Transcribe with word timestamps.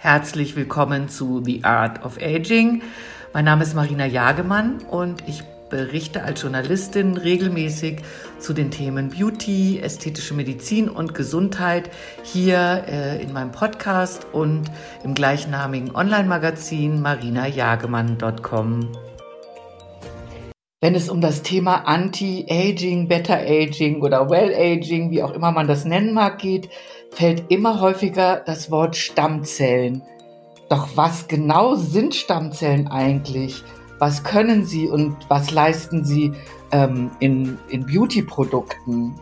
Herzlich 0.00 0.54
willkommen 0.54 1.08
zu 1.08 1.42
The 1.44 1.64
Art 1.64 2.04
of 2.04 2.18
Aging. 2.22 2.82
Mein 3.34 3.44
Name 3.44 3.64
ist 3.64 3.74
Marina 3.74 4.06
Jagemann 4.06 4.78
und 4.88 5.24
ich 5.26 5.42
berichte 5.70 6.22
als 6.22 6.40
Journalistin 6.40 7.16
regelmäßig 7.16 8.02
zu 8.38 8.52
den 8.52 8.70
Themen 8.70 9.08
Beauty, 9.08 9.80
ästhetische 9.80 10.34
Medizin 10.34 10.88
und 10.88 11.14
Gesundheit 11.14 11.90
hier 12.22 12.84
äh, 12.86 13.20
in 13.20 13.32
meinem 13.32 13.50
Podcast 13.50 14.24
und 14.32 14.70
im 15.02 15.14
gleichnamigen 15.14 15.92
Online-Magazin 15.92 17.02
marinajagemann.com. 17.02 18.92
Wenn 20.80 20.94
es 20.94 21.08
um 21.08 21.20
das 21.20 21.42
Thema 21.42 21.88
Anti-Aging, 21.88 23.08
Better-Aging 23.08 24.00
oder 24.00 24.30
Well-Aging, 24.30 25.10
wie 25.10 25.24
auch 25.24 25.32
immer 25.32 25.50
man 25.50 25.66
das 25.66 25.84
nennen 25.84 26.14
mag, 26.14 26.38
geht, 26.38 26.68
fällt 27.10 27.50
immer 27.50 27.80
häufiger 27.80 28.42
das 28.44 28.70
Wort 28.70 28.96
Stammzellen. 28.96 30.02
Doch 30.68 30.88
was 30.96 31.28
genau 31.28 31.74
sind 31.74 32.14
Stammzellen 32.14 32.88
eigentlich? 32.88 33.62
Was 33.98 34.22
können 34.22 34.64
sie 34.64 34.88
und 34.88 35.16
was 35.28 35.50
leisten 35.50 36.04
sie 36.04 36.32
ähm, 36.70 37.10
in, 37.20 37.58
in 37.68 37.86
Beauty-Produkten? 37.86 39.14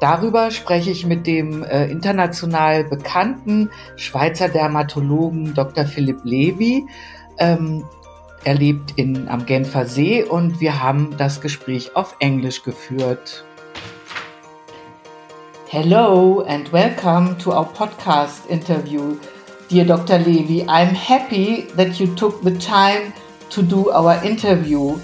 Darüber 0.00 0.50
spreche 0.50 0.90
ich 0.90 1.06
mit 1.06 1.28
dem 1.28 1.62
äh, 1.62 1.86
international 1.86 2.82
bekannten 2.82 3.70
Schweizer 3.94 4.48
Dermatologen 4.48 5.54
Dr. 5.54 5.84
Philipp 5.84 6.18
Levy. 6.24 6.84
Ähm, 7.38 7.84
er 8.44 8.54
lebt 8.54 8.98
in, 8.98 9.28
am 9.28 9.46
Genfer 9.46 9.86
See 9.86 10.24
und 10.24 10.60
wir 10.60 10.82
haben 10.82 11.16
das 11.16 11.40
Gespräch 11.40 11.94
auf 11.94 12.16
Englisch 12.18 12.64
geführt. 12.64 13.44
Hello 15.72 16.42
and 16.42 16.68
welcome 16.68 17.34
to 17.38 17.52
our 17.52 17.64
podcast 17.64 18.46
interview. 18.50 19.18
Dear 19.68 19.86
Dr. 19.86 20.18
Levy, 20.18 20.68
I'm 20.68 20.94
happy 20.94 21.62
that 21.62 21.98
you 21.98 22.14
took 22.14 22.42
the 22.42 22.58
time 22.58 23.14
to 23.48 23.62
do 23.62 23.88
our 23.88 24.22
interview 24.22 25.00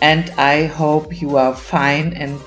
and 0.00 0.30
I 0.38 0.64
hope 0.64 1.20
you 1.20 1.36
are 1.36 1.54
fine 1.54 2.14
and 2.14 2.40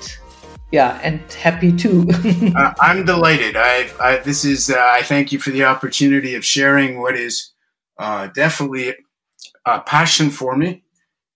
yeah, 0.72 0.98
and 1.04 1.20
happy 1.32 1.70
too. 1.70 2.08
uh, 2.56 2.74
I'm 2.80 3.04
delighted. 3.04 3.54
I, 3.56 3.88
I 4.00 4.16
this 4.16 4.44
is 4.44 4.68
uh, 4.70 4.76
I 4.76 5.02
thank 5.02 5.30
you 5.30 5.38
for 5.38 5.50
the 5.50 5.62
opportunity 5.62 6.34
of 6.34 6.44
sharing 6.44 7.00
what 7.00 7.14
is 7.14 7.52
uh, 8.00 8.26
definitely 8.34 8.96
a 9.64 9.78
passion 9.78 10.30
for 10.30 10.56
me. 10.56 10.82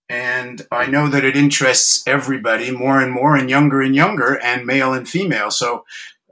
And 0.09 0.67
I 0.73 0.87
know 0.87 1.09
that 1.09 1.25
it 1.25 1.37
interests 1.37 2.03
everybody 2.09 2.73
more 2.73 3.01
and 3.01 3.13
more, 3.13 3.37
and 3.37 3.49
younger 3.49 3.81
and 3.81 3.95
younger, 3.95 4.39
and 4.43 4.67
male 4.67 4.93
and 4.93 5.09
female. 5.09 5.51
So 5.51 5.85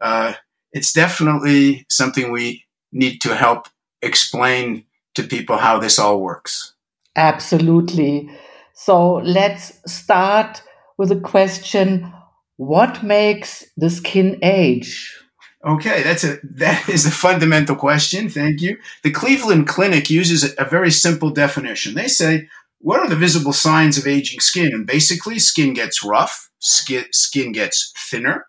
uh, 0.02 0.34
it's 0.72 0.92
definitely 0.92 1.86
something 1.88 2.30
we 2.30 2.64
need 2.92 3.20
to 3.20 3.34
help 3.34 3.68
explain 4.02 4.84
to 5.14 5.22
people 5.22 5.56
how 5.56 5.78
this 5.78 5.98
all 5.98 6.20
works. 6.20 6.74
Absolutely. 7.16 8.28
So 8.74 9.16
let's 9.16 9.80
start 9.86 10.62
with 10.98 11.12
a 11.12 11.20
question 11.20 12.12
What 12.56 13.02
makes 13.02 13.64
the 13.76 13.90
skin 13.90 14.38
age? 14.42 15.10
Okay, 15.64 16.02
that's 16.02 16.24
a 16.24 16.38
that 16.42 16.88
is 16.88 17.06
a 17.06 17.10
fundamental 17.10 17.76
question. 17.76 18.28
Thank 18.28 18.60
you. 18.60 18.78
The 19.02 19.10
Cleveland 19.10 19.68
Clinic 19.68 20.10
uses 20.10 20.54
a, 20.58 20.64
very 20.64 20.90
simple 20.90 21.30
definition. 21.30 21.94
They 21.94 22.08
say, 22.08 22.48
"What 22.78 23.00
are 23.00 23.08
the 23.08 23.24
visible 23.26 23.52
signs 23.52 23.96
of 23.96 24.06
aging 24.06 24.40
skin?" 24.40 24.70
And 24.74 24.86
basically, 24.86 25.38
skin 25.38 25.72
gets 25.72 26.02
rough, 26.04 26.50
skin 26.58 27.04
skin 27.12 27.52
gets 27.52 27.92
thinner, 28.10 28.46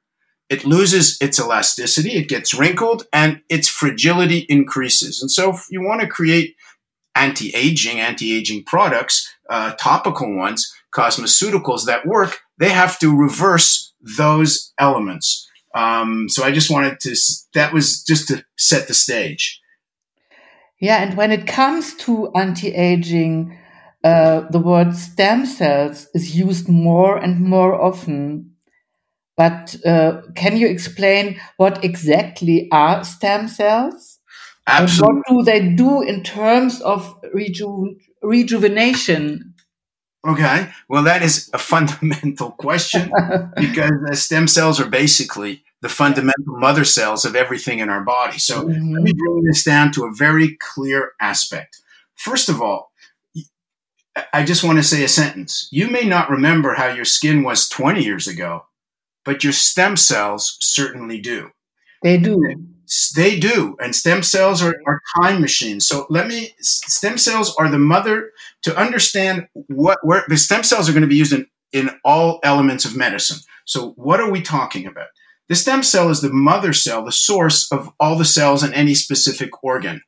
it 0.53 0.65
loses 0.65 1.17
its 1.19 1.39
elasticity, 1.39 2.13
it 2.13 2.29
gets 2.29 2.53
wrinkled, 2.53 3.07
and 3.11 3.41
its 3.49 3.67
fragility 3.67 4.45
increases. 4.49 5.21
And 5.21 5.31
so, 5.31 5.51
if 5.51 5.65
you 5.69 5.81
want 5.81 6.01
to 6.01 6.07
create 6.07 6.55
anti-aging, 7.15 7.99
anti-aging 7.99 8.63
products, 8.65 9.27
uh, 9.49 9.73
topical 9.73 10.35
ones, 10.35 10.71
cosmeceuticals 10.95 11.85
that 11.85 12.05
work, 12.05 12.39
they 12.57 12.69
have 12.69 12.97
to 12.99 13.15
reverse 13.15 13.93
those 14.17 14.73
elements. 14.77 15.49
Um, 15.75 16.29
so 16.29 16.43
I 16.43 16.51
just 16.51 16.69
wanted 16.69 16.99
to, 17.01 17.15
that 17.53 17.73
was 17.73 18.03
just 18.03 18.27
to 18.27 18.45
set 18.57 18.87
the 18.87 18.93
stage. 18.93 19.59
Yeah, 20.79 21.01
and 21.01 21.17
when 21.17 21.31
it 21.31 21.47
comes 21.47 21.95
to 22.05 22.31
anti 22.35 22.73
aging, 22.73 23.57
uh, 24.03 24.41
the 24.49 24.59
word 24.59 24.95
stem 24.95 25.45
cells 25.45 26.07
is 26.13 26.35
used 26.35 26.67
more 26.67 27.17
and 27.17 27.39
more 27.39 27.81
often. 27.81 28.52
But 29.35 29.75
uh, 29.85 30.21
can 30.35 30.57
you 30.57 30.67
explain 30.67 31.39
what 31.57 31.83
exactly 31.83 32.67
are 32.71 33.03
stem 33.03 33.47
cells? 33.47 34.19
Absolutely. 34.67 35.07
And 35.07 35.23
what 35.35 35.45
do 35.45 35.51
they 35.51 35.69
do 35.75 36.01
in 36.01 36.23
terms 36.23 36.81
of 36.81 37.15
reju 37.33 37.95
rejuvenation? 38.21 39.53
Okay, 40.25 40.69
well, 40.87 41.03
that 41.03 41.21
is 41.21 41.49
a 41.53 41.57
fundamental 41.73 42.51
question 42.51 43.11
because 43.55 43.91
the 44.07 44.15
stem 44.15 44.47
cells 44.47 44.79
are 44.79 44.87
basically 44.87 45.63
the 45.81 45.89
fundamental 45.89 46.57
mother 46.57 46.85
cells 46.85 47.25
of 47.25 47.35
everything 47.35 47.79
in 47.79 47.89
our 47.89 48.01
body. 48.01 48.37
So 48.37 48.63
mm-hmm. 48.63 48.93
let 48.93 49.03
me 49.03 49.11
bring 49.11 49.43
this 49.43 49.65
down 49.65 49.91
to 49.93 50.05
a 50.05 50.13
very 50.13 50.57
clear 50.61 51.11
aspect. 51.19 51.81
First 52.15 52.47
of 52.47 52.61
all, 52.61 52.93
I 54.31 54.45
just 54.45 54.63
want 54.63 54.77
to 54.77 54.83
say 54.83 55.03
a 55.03 55.09
sentence. 55.09 55.67
You 55.71 55.89
may 55.89 56.03
not 56.03 56.29
remember 56.29 56.75
how 56.75 56.87
your 56.87 57.03
skin 57.03 57.43
was 57.43 57.67
20 57.67 58.01
years 58.01 58.27
ago, 58.27 58.67
but 59.25 59.43
your 59.43 59.53
stem 59.53 59.97
cells 59.97 60.57
certainly 60.59 61.19
do. 61.19 61.49
They 62.01 62.17
do. 62.17 62.41
They 63.15 63.39
do. 63.39 63.75
And 63.79 63.95
stem 63.95 64.23
cells 64.23 64.61
are, 64.61 64.75
are 64.85 65.01
time 65.21 65.41
machines. 65.41 65.87
So 65.87 66.05
let 66.09 66.27
me, 66.27 66.53
stem 66.59 67.17
cells 67.17 67.55
are 67.57 67.69
the 67.69 67.79
mother 67.79 68.31
to 68.63 68.77
understand 68.77 69.47
what, 69.67 69.99
where 70.03 70.23
the 70.27 70.37
stem 70.37 70.63
cells 70.63 70.89
are 70.89 70.91
going 70.91 71.01
to 71.01 71.07
be 71.07 71.15
used 71.15 71.33
in, 71.33 71.47
in 71.71 71.89
all 72.03 72.39
elements 72.43 72.85
of 72.85 72.95
medicine. 72.95 73.37
So 73.65 73.91
what 73.91 74.19
are 74.19 74.29
we 74.29 74.41
talking 74.41 74.85
about? 74.85 75.07
The 75.49 75.55
stem 75.55 75.83
cell 75.83 76.09
is 76.09 76.21
the 76.21 76.31
mother 76.31 76.73
cell, 76.73 77.03
the 77.03 77.11
source 77.11 77.71
of 77.71 77.91
all 77.99 78.17
the 78.17 78.25
cells 78.25 78.63
in 78.63 78.73
any 78.73 78.93
specific 78.93 79.63
organ. 79.63 80.01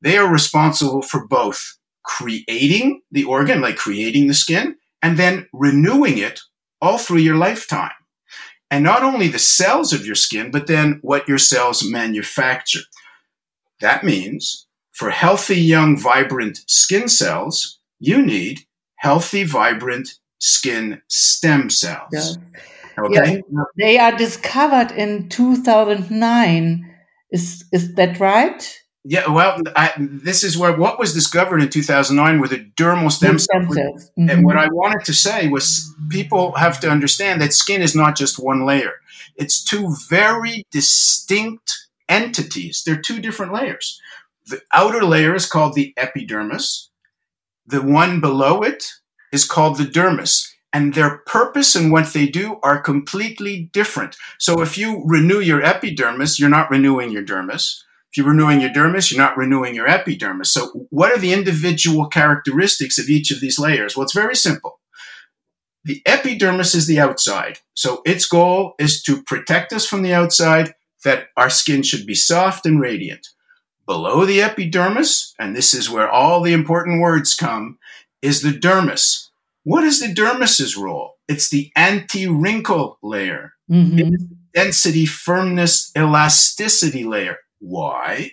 They 0.00 0.16
are 0.16 0.30
responsible 0.30 1.02
for 1.02 1.26
both 1.26 1.78
creating 2.04 3.02
the 3.10 3.24
organ, 3.24 3.60
like 3.60 3.76
creating 3.76 4.26
the 4.26 4.34
skin, 4.34 4.76
and 5.02 5.16
then 5.18 5.48
renewing 5.52 6.18
it 6.18 6.40
all 6.80 6.98
through 6.98 7.18
your 7.18 7.36
lifetime 7.36 7.92
and 8.72 8.82
not 8.82 9.02
only 9.02 9.28
the 9.28 9.38
cells 9.38 9.92
of 9.92 10.06
your 10.06 10.14
skin, 10.14 10.50
but 10.50 10.66
then 10.66 10.98
what 11.02 11.28
your 11.28 11.36
cells 11.36 11.84
manufacture. 11.84 12.80
That 13.82 14.02
means 14.02 14.66
for 14.92 15.10
healthy, 15.10 15.60
young, 15.60 15.98
vibrant 15.98 16.60
skin 16.66 17.08
cells, 17.08 17.78
you 18.00 18.24
need 18.24 18.60
healthy, 18.96 19.44
vibrant 19.44 20.08
skin 20.38 21.02
stem 21.08 21.68
cells. 21.68 22.08
Yeah. 22.12 23.04
Okay. 23.04 23.42
Yeah, 23.52 23.62
they 23.76 23.98
are 23.98 24.16
discovered 24.16 24.92
in 24.92 25.28
2009. 25.28 26.94
Is 27.30 27.64
is 27.72 27.94
that 27.96 28.20
right? 28.20 28.78
Yeah, 29.04 29.28
well, 29.30 29.60
I, 29.74 29.92
this 29.98 30.44
is 30.44 30.56
where 30.56 30.76
what 30.76 30.98
was 30.98 31.12
discovered 31.12 31.60
in 31.60 31.68
2009 31.68 32.40
were 32.40 32.46
the 32.46 32.70
dermal 32.76 33.10
stem 33.10 33.38
cells. 33.38 33.66
Mm-hmm. 33.74 34.30
And 34.30 34.44
what 34.44 34.56
I 34.56 34.68
wanted 34.68 35.04
to 35.06 35.14
say 35.14 35.48
was 35.48 35.92
people 36.08 36.52
have 36.52 36.78
to 36.80 36.90
understand 36.90 37.40
that 37.40 37.52
skin 37.52 37.82
is 37.82 37.96
not 37.96 38.16
just 38.16 38.38
one 38.38 38.64
layer. 38.64 39.00
It's 39.34 39.62
two 39.62 39.96
very 40.08 40.66
distinct 40.70 41.88
entities. 42.08 42.82
They're 42.86 43.00
two 43.00 43.20
different 43.20 43.52
layers. 43.52 44.00
The 44.46 44.60
outer 44.72 45.04
layer 45.04 45.34
is 45.34 45.46
called 45.46 45.74
the 45.74 45.92
epidermis. 45.96 46.90
The 47.66 47.82
one 47.82 48.20
below 48.20 48.62
it 48.62 48.84
is 49.32 49.44
called 49.44 49.78
the 49.78 49.84
dermis. 49.84 50.48
And 50.72 50.94
their 50.94 51.18
purpose 51.18 51.74
and 51.74 51.90
what 51.90 52.12
they 52.12 52.28
do 52.28 52.58
are 52.62 52.80
completely 52.80 53.68
different. 53.72 54.16
So 54.38 54.62
if 54.62 54.78
you 54.78 55.02
renew 55.04 55.40
your 55.40 55.62
epidermis, 55.62 56.38
you're 56.38 56.48
not 56.48 56.70
renewing 56.70 57.10
your 57.10 57.24
dermis 57.24 57.82
if 58.12 58.18
you're 58.18 58.28
renewing 58.28 58.60
your 58.60 58.70
dermis, 58.70 59.10
you're 59.10 59.22
not 59.22 59.38
renewing 59.38 59.74
your 59.74 59.88
epidermis. 59.88 60.52
So, 60.52 60.86
what 60.90 61.10
are 61.12 61.18
the 61.18 61.32
individual 61.32 62.08
characteristics 62.08 62.98
of 62.98 63.08
each 63.08 63.30
of 63.30 63.40
these 63.40 63.58
layers? 63.58 63.96
Well, 63.96 64.04
it's 64.04 64.12
very 64.12 64.36
simple. 64.36 64.80
The 65.84 66.02
epidermis 66.04 66.74
is 66.74 66.86
the 66.86 67.00
outside. 67.00 67.60
So, 67.72 68.02
its 68.04 68.26
goal 68.26 68.74
is 68.78 69.02
to 69.04 69.22
protect 69.22 69.72
us 69.72 69.86
from 69.86 70.02
the 70.02 70.12
outside, 70.12 70.74
that 71.04 71.28
our 71.38 71.48
skin 71.48 71.82
should 71.82 72.06
be 72.06 72.14
soft 72.14 72.66
and 72.66 72.78
radiant. 72.78 73.28
Below 73.86 74.26
the 74.26 74.42
epidermis, 74.42 75.34
and 75.38 75.56
this 75.56 75.72
is 75.72 75.88
where 75.88 76.08
all 76.08 76.42
the 76.42 76.52
important 76.52 77.00
words 77.00 77.34
come, 77.34 77.78
is 78.20 78.42
the 78.42 78.52
dermis. 78.52 79.30
What 79.64 79.84
is 79.84 80.00
the 80.00 80.12
dermis's 80.12 80.76
role? 80.76 81.14
It's 81.28 81.48
the 81.48 81.72
anti 81.74 82.28
wrinkle 82.28 82.98
layer. 83.02 83.54
Mm-hmm. 83.70 84.34
density, 84.52 85.06
firmness, 85.06 85.90
elasticity 85.96 87.04
layer. 87.04 87.38
Why? 87.62 88.32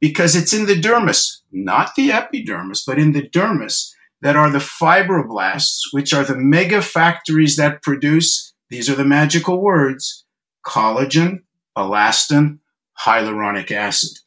Because 0.00 0.36
it's 0.36 0.52
in 0.52 0.66
the 0.66 0.80
dermis, 0.80 1.38
not 1.50 1.96
the 1.96 2.12
epidermis, 2.12 2.84
but 2.86 2.98
in 2.98 3.12
the 3.12 3.28
dermis 3.28 3.90
that 4.22 4.36
are 4.36 4.50
the 4.50 4.58
fibroblasts, 4.58 5.80
which 5.90 6.14
are 6.14 6.24
the 6.24 6.36
mega 6.36 6.80
factories 6.80 7.56
that 7.56 7.82
produce, 7.82 8.54
these 8.70 8.88
are 8.88 8.94
the 8.94 9.04
magical 9.04 9.60
words, 9.60 10.24
collagen, 10.64 11.40
elastin, 11.76 12.58
hyaluronic 13.04 13.72
acid. 13.72 14.18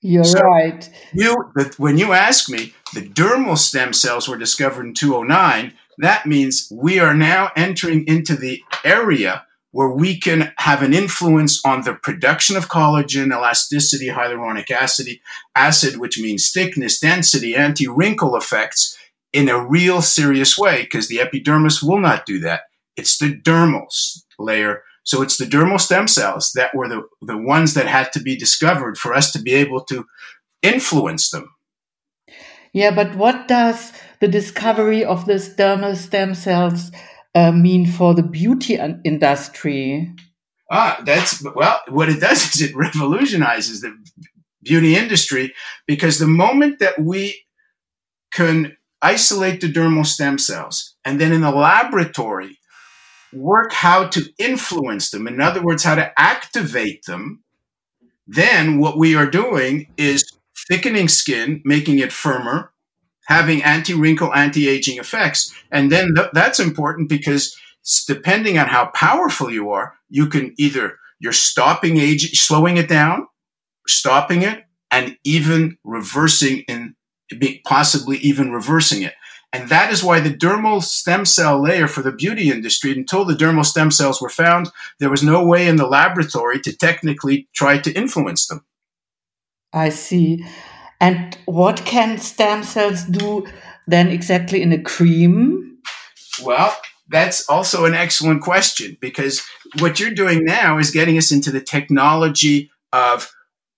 You're 0.00 0.24
so 0.24 0.40
right. 0.40 0.90
You, 1.12 1.52
when 1.76 1.98
you 1.98 2.12
ask 2.12 2.48
me, 2.48 2.74
the 2.94 3.02
dermal 3.02 3.58
stem 3.58 3.92
cells 3.92 4.28
were 4.28 4.38
discovered 4.38 4.86
in 4.86 4.94
2009. 4.94 5.74
That 5.98 6.26
means 6.26 6.68
we 6.72 6.98
are 6.98 7.14
now 7.14 7.50
entering 7.54 8.06
into 8.06 8.34
the 8.34 8.62
area 8.84 9.46
where 9.72 9.88
we 9.88 10.20
can 10.20 10.52
have 10.58 10.82
an 10.82 10.94
influence 10.94 11.60
on 11.64 11.82
the 11.82 11.94
production 11.94 12.56
of 12.56 12.68
collagen, 12.68 13.32
elasticity, 13.32 14.08
hyaluronic 14.08 14.70
acid, 14.70 15.08
acid, 15.56 15.96
which 15.96 16.20
means 16.20 16.50
thickness, 16.50 17.00
density, 17.00 17.56
anti-wrinkle 17.56 18.36
effects 18.36 18.96
in 19.32 19.48
a 19.48 19.66
real 19.66 20.02
serious 20.02 20.58
way, 20.58 20.82
because 20.82 21.08
the 21.08 21.20
epidermis 21.20 21.82
will 21.82 21.98
not 21.98 22.26
do 22.26 22.38
that. 22.38 22.62
It's 22.96 23.16
the 23.16 23.34
dermal 23.34 23.86
layer. 24.38 24.82
So 25.04 25.22
it's 25.22 25.38
the 25.38 25.46
dermal 25.46 25.80
stem 25.80 26.06
cells 26.06 26.52
that 26.52 26.74
were 26.74 26.88
the, 26.88 27.08
the 27.22 27.38
ones 27.38 27.74
that 27.74 27.86
had 27.86 28.12
to 28.12 28.20
be 28.20 28.36
discovered 28.36 28.98
for 28.98 29.14
us 29.14 29.32
to 29.32 29.40
be 29.40 29.54
able 29.54 29.80
to 29.86 30.06
influence 30.62 31.30
them. 31.30 31.54
Yeah, 32.74 32.94
but 32.94 33.16
what 33.16 33.48
does 33.48 33.92
the 34.20 34.28
discovery 34.28 35.04
of 35.04 35.26
this 35.26 35.48
dermal 35.48 35.96
stem 35.96 36.34
cells 36.34 36.90
uh, 37.34 37.52
mean 37.52 37.86
for 37.86 38.14
the 38.14 38.22
beauty 38.22 38.78
industry? 39.04 40.14
Ah, 40.70 41.00
that's 41.04 41.42
well. 41.54 41.80
What 41.88 42.08
it 42.08 42.20
does 42.20 42.42
is 42.54 42.62
it 42.62 42.76
revolutionizes 42.76 43.80
the 43.80 43.96
beauty 44.62 44.96
industry 44.96 45.52
because 45.86 46.18
the 46.18 46.26
moment 46.26 46.78
that 46.78 46.98
we 46.98 47.44
can 48.32 48.76
isolate 49.02 49.60
the 49.60 49.72
dermal 49.72 50.06
stem 50.06 50.38
cells 50.38 50.94
and 51.04 51.20
then 51.20 51.32
in 51.32 51.40
the 51.40 51.50
laboratory 51.50 52.58
work 53.32 53.72
how 53.72 54.06
to 54.06 54.24
influence 54.38 55.10
them, 55.10 55.26
in 55.26 55.40
other 55.40 55.62
words, 55.62 55.82
how 55.82 55.94
to 55.94 56.20
activate 56.20 57.04
them, 57.06 57.42
then 58.26 58.78
what 58.78 58.98
we 58.98 59.14
are 59.16 59.26
doing 59.26 59.88
is 59.96 60.24
thickening 60.68 61.08
skin, 61.08 61.60
making 61.64 61.98
it 61.98 62.12
firmer, 62.12 62.71
having 63.32 63.62
anti-wrinkle, 63.62 64.34
anti-aging 64.34 64.98
effects. 64.98 65.54
And 65.70 65.90
then 65.90 66.14
th- 66.14 66.28
that's 66.32 66.60
important 66.60 67.08
because 67.08 67.56
depending 68.06 68.58
on 68.58 68.68
how 68.68 68.90
powerful 68.94 69.50
you 69.50 69.70
are, 69.70 69.94
you 70.10 70.26
can 70.28 70.54
either 70.58 70.98
you're 71.18 71.32
stopping 71.32 71.96
age, 71.96 72.38
slowing 72.38 72.76
it 72.76 72.88
down, 72.88 73.26
stopping 73.86 74.42
it, 74.42 74.64
and 74.90 75.16
even 75.24 75.78
reversing 75.84 76.64
in 76.68 76.94
possibly 77.64 78.18
even 78.18 78.52
reversing 78.52 79.02
it. 79.02 79.14
And 79.54 79.68
that 79.68 79.92
is 79.92 80.02
why 80.02 80.20
the 80.20 80.34
dermal 80.34 80.82
stem 80.82 81.24
cell 81.24 81.62
layer 81.62 81.88
for 81.88 82.02
the 82.02 82.12
beauty 82.12 82.50
industry, 82.50 82.92
until 82.92 83.24
the 83.24 83.34
dermal 83.34 83.64
stem 83.64 83.90
cells 83.90 84.20
were 84.20 84.28
found, 84.28 84.70
there 84.98 85.10
was 85.10 85.22
no 85.22 85.44
way 85.44 85.66
in 85.68 85.76
the 85.76 85.86
laboratory 85.86 86.60
to 86.60 86.76
technically 86.76 87.48
try 87.54 87.78
to 87.78 87.92
influence 87.92 88.46
them. 88.46 88.64
I 89.72 89.88
see. 89.90 90.44
And 91.02 91.36
what 91.46 91.84
can 91.84 92.16
stem 92.18 92.62
cells 92.62 93.02
do 93.04 93.44
then 93.88 94.08
exactly 94.08 94.62
in 94.62 94.72
a 94.72 94.80
cream? 94.80 95.78
Well, 96.44 96.74
that's 97.08 97.48
also 97.48 97.84
an 97.84 97.92
excellent 97.92 98.42
question 98.42 98.96
because 99.00 99.44
what 99.80 99.98
you're 99.98 100.14
doing 100.14 100.44
now 100.44 100.78
is 100.78 100.92
getting 100.92 101.18
us 101.18 101.32
into 101.32 101.50
the 101.50 101.60
technology 101.60 102.70
of 102.92 103.32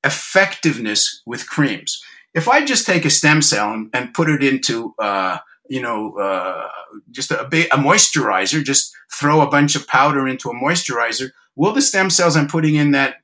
effectiveness 0.05 1.23
with 1.25 1.49
creams. 1.49 2.01
If 2.35 2.47
I 2.47 2.63
just 2.63 2.87
take 2.87 3.07
a 3.07 3.11
stem 3.11 3.41
cell 3.41 3.73
and, 3.73 3.89
and 3.95 4.13
put 4.13 4.29
it 4.29 4.45
into, 4.45 4.95
uh, 4.99 5.39
you 5.71 5.81
know, 5.81 6.19
uh, 6.19 6.69
just 7.11 7.31
a, 7.31 7.47
a 7.47 7.79
moisturizer, 7.79 8.63
just 8.63 8.93
throw 9.11 9.41
a 9.41 9.51
bunch 9.51 9.77
of 9.77 9.89
powder 9.89 10.29
into 10.29 10.51
a 10.51 10.55
moisturizer, 10.55 11.31
will 11.57 11.73
the 11.73 11.81
stem 11.81 12.11
cells 12.11 12.37
I'm 12.37 12.49
putting 12.49 12.75
in 12.75 12.91
that 12.91 13.17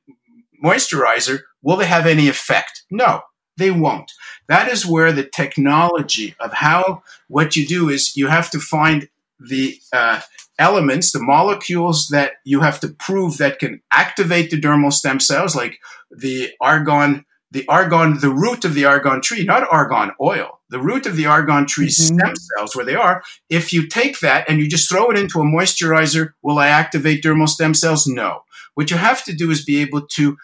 moisturizer, 0.63 1.41
will 1.61 1.77
they 1.77 1.85
have 1.85 2.07
any 2.07 2.27
effect? 2.29 2.83
No. 2.89 3.21
They 3.57 3.71
won't. 3.71 4.11
That 4.47 4.69
is 4.69 4.85
where 4.85 5.11
the 5.11 5.23
technology 5.23 6.35
of 6.39 6.53
how 6.53 7.03
what 7.27 7.55
you 7.55 7.67
do 7.67 7.89
is 7.89 8.15
you 8.15 8.27
have 8.27 8.49
to 8.51 8.59
find 8.59 9.09
the 9.39 9.79
uh, 9.91 10.21
elements, 10.59 11.11
the 11.11 11.21
molecules 11.21 12.09
that 12.09 12.33
you 12.45 12.61
have 12.61 12.79
to 12.79 12.89
prove 12.89 13.37
that 13.37 13.59
can 13.59 13.81
activate 13.91 14.51
the 14.51 14.61
dermal 14.61 14.93
stem 14.93 15.19
cells, 15.19 15.55
like 15.55 15.79
the 16.11 16.51
argan, 16.61 17.25
the 17.51 17.67
argan, 17.67 18.19
the 18.19 18.29
root 18.29 18.63
of 18.63 18.73
the 18.73 18.85
argan 18.85 19.21
tree, 19.21 19.43
not 19.43 19.67
argan 19.71 20.11
oil, 20.21 20.59
the 20.69 20.79
root 20.79 21.05
of 21.05 21.15
the 21.15 21.25
argan 21.25 21.65
tree 21.65 21.87
mm-hmm. 21.87 22.15
stem 22.17 22.33
cells, 22.35 22.75
where 22.75 22.85
they 22.85 22.95
are. 22.95 23.23
If 23.49 23.73
you 23.73 23.87
take 23.87 24.19
that 24.19 24.49
and 24.49 24.59
you 24.59 24.69
just 24.69 24.89
throw 24.89 25.09
it 25.09 25.17
into 25.17 25.41
a 25.41 25.45
moisturizer, 25.45 26.33
will 26.41 26.59
I 26.59 26.67
activate 26.67 27.23
dermal 27.23 27.49
stem 27.49 27.73
cells? 27.73 28.07
No. 28.07 28.43
What 28.75 28.89
you 28.89 28.97
have 28.97 29.23
to 29.25 29.33
do 29.33 29.51
is 29.51 29.65
be 29.65 29.81
able 29.81 30.07
to 30.13 30.37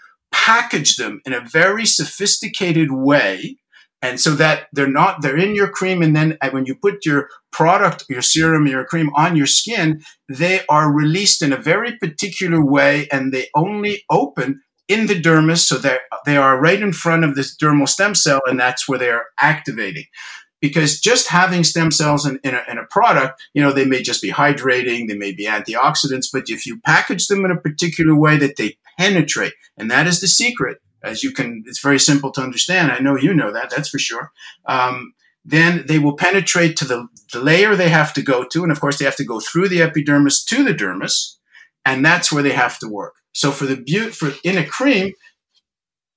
package 0.47 0.95
them 0.95 1.21
in 1.25 1.33
a 1.33 1.41
very 1.41 1.85
sophisticated 1.85 2.89
way 2.91 3.57
and 4.01 4.19
so 4.19 4.31
that 4.35 4.67
they're 4.71 4.95
not 5.01 5.21
they're 5.21 5.37
in 5.37 5.55
your 5.55 5.69
cream 5.69 6.01
and 6.01 6.15
then 6.15 6.37
when 6.51 6.65
you 6.65 6.75
put 6.75 7.05
your 7.05 7.27
product 7.51 8.05
your 8.09 8.21
serum 8.21 8.65
your 8.65 8.85
cream 8.85 9.09
on 9.15 9.35
your 9.35 9.45
skin 9.45 10.01
they 10.29 10.61
are 10.69 10.91
released 10.91 11.41
in 11.41 11.51
a 11.51 11.57
very 11.71 11.97
particular 11.97 12.63
way 12.63 13.07
and 13.11 13.33
they 13.33 13.47
only 13.55 14.03
open 14.09 14.61
in 14.87 15.07
the 15.07 15.21
dermis 15.21 15.59
so 15.59 15.77
that 15.77 16.01
they 16.25 16.37
are 16.37 16.59
right 16.59 16.81
in 16.81 16.93
front 16.93 17.23
of 17.23 17.35
this 17.35 17.55
dermal 17.55 17.87
stem 17.87 18.15
cell 18.15 18.41
and 18.45 18.59
that's 18.59 18.87
where 18.87 18.99
they 18.99 19.09
are 19.09 19.25
activating. 19.39 20.05
Because 20.59 20.99
just 20.99 21.27
having 21.27 21.63
stem 21.63 21.91
cells 21.91 22.25
in, 22.25 22.39
in, 22.43 22.55
a, 22.55 22.63
in, 22.67 22.79
a, 22.79 22.85
product, 22.89 23.43
you 23.53 23.61
know, 23.61 23.71
they 23.71 23.85
may 23.85 24.01
just 24.01 24.23
be 24.23 24.31
hydrating, 24.31 25.07
they 25.07 25.15
may 25.15 25.31
be 25.31 25.45
antioxidants, 25.45 26.29
but 26.33 26.45
if 26.47 26.65
you 26.65 26.79
package 26.83 27.27
them 27.27 27.45
in 27.45 27.51
a 27.51 27.61
particular 27.61 28.15
way 28.15 28.37
that 28.37 28.55
they 28.55 28.75
penetrate. 28.97 29.53
And 29.77 29.89
that 29.91 30.07
is 30.07 30.21
the 30.21 30.27
secret. 30.27 30.79
As 31.03 31.23
you 31.23 31.31
can, 31.31 31.63
it's 31.67 31.81
very 31.81 31.99
simple 31.99 32.31
to 32.31 32.41
understand. 32.41 32.91
I 32.91 32.99
know 32.99 33.15
you 33.15 33.33
know 33.33 33.51
that, 33.51 33.69
that's 33.69 33.89
for 33.89 33.99
sure. 33.99 34.31
Um, 34.65 35.13
then 35.45 35.85
they 35.87 35.99
will 35.99 36.15
penetrate 36.17 36.75
to 36.77 36.85
the, 36.85 37.07
the 37.31 37.39
layer 37.39 37.75
they 37.75 37.89
have 37.89 38.13
to 38.15 38.21
go 38.21 38.43
to. 38.43 38.63
And 38.63 38.71
of 38.71 38.81
course, 38.81 38.99
they 38.99 39.05
have 39.05 39.15
to 39.17 39.25
go 39.25 39.39
through 39.39 39.69
the 39.69 39.81
epidermis 39.81 40.43
to 40.45 40.63
the 40.63 40.73
dermis. 40.73 41.35
And 41.85 42.03
that's 42.03 42.31
where 42.31 42.43
they 42.43 42.51
have 42.51 42.79
to 42.79 42.89
work. 42.89 43.13
So 43.31 43.51
for 43.51 43.65
the 43.65 43.77
beauty, 43.77 44.11
for 44.11 44.31
in 44.43 44.57
a 44.57 44.65
cream, 44.65 45.13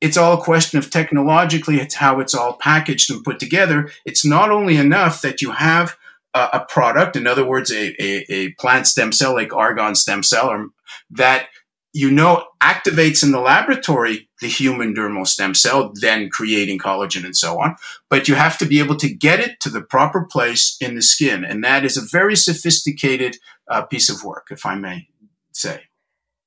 it's 0.01 0.17
all 0.17 0.41
a 0.41 0.43
question 0.43 0.79
of 0.79 0.91
technologically, 0.91 1.77
it's 1.77 1.97
how 1.97 2.21
it's 2.21 2.35
all 2.35 2.55
packaged 2.55 3.11
and 3.11 3.23
put 3.23 3.39
together. 3.39 3.91
It's 4.05 4.25
not 4.25 4.51
only 4.51 4.77
enough 4.77 5.21
that 5.23 5.43
you 5.43 5.53
have 5.53 5.97
a, 6.35 6.49
a 6.55 6.67
product, 6.69 7.17
in 7.17 7.27
other 7.27 7.45
words, 7.45 7.71
a, 7.71 7.95
a, 8.03 8.25
a, 8.31 8.53
plant 8.53 8.87
stem 8.87 9.13
cell 9.13 9.35
like 9.35 9.55
argan 9.55 9.95
stem 9.95 10.23
cell, 10.23 10.49
or 10.49 10.69
that 11.11 11.49
you 11.93 12.11
know 12.11 12.45
activates 12.63 13.23
in 13.23 13.33
the 13.33 13.41
laboratory 13.41 14.29
the 14.41 14.47
human 14.47 14.95
dermal 14.95 15.27
stem 15.27 15.55
cell, 15.55 15.93
then 15.95 16.29
creating 16.31 16.79
collagen 16.79 17.25
and 17.25 17.37
so 17.37 17.61
on. 17.61 17.77
But 18.09 18.29
you 18.29 18.35
have 18.35 18.59
to 18.59 18.67
be 18.67 18.79
able 18.79 18.97
to 18.97 19.13
get 19.13 19.41
it 19.41 19.61
to 19.61 19.71
the 19.71 19.83
proper 19.83 20.25
place 20.25 20.77
in 20.81 20.95
the 20.95 21.03
skin. 21.03 21.45
And 21.45 21.65
that 21.65 21.85
is 21.85 21.97
a 21.97 22.07
very 22.07 22.37
sophisticated 22.37 23.37
uh, 23.69 23.83
piece 23.83 24.09
of 24.09 24.25
work, 24.25 24.49
if 24.51 24.65
I 24.65 24.77
may 24.77 25.09
say. 25.53 25.83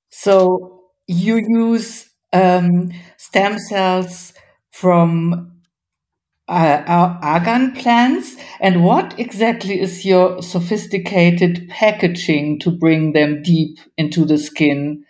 So 0.10 0.82
you 1.08 1.38
use 1.38 2.10
um, 2.32 2.92
stem 3.18 3.60
cells 3.60 4.34
from 4.72 5.54
uh, 6.48 6.84
argan 7.22 7.72
plants. 7.74 8.36
And 8.60 8.84
what 8.84 9.18
exactly 9.20 9.80
is 9.80 10.06
your 10.06 10.42
sophisticated 10.42 11.68
packaging 11.70 12.60
to 12.60 12.72
bring 12.72 13.14
them 13.14 13.42
deep 13.42 13.78
into 13.98 14.26
the 14.26 14.38
skin? 14.38 15.06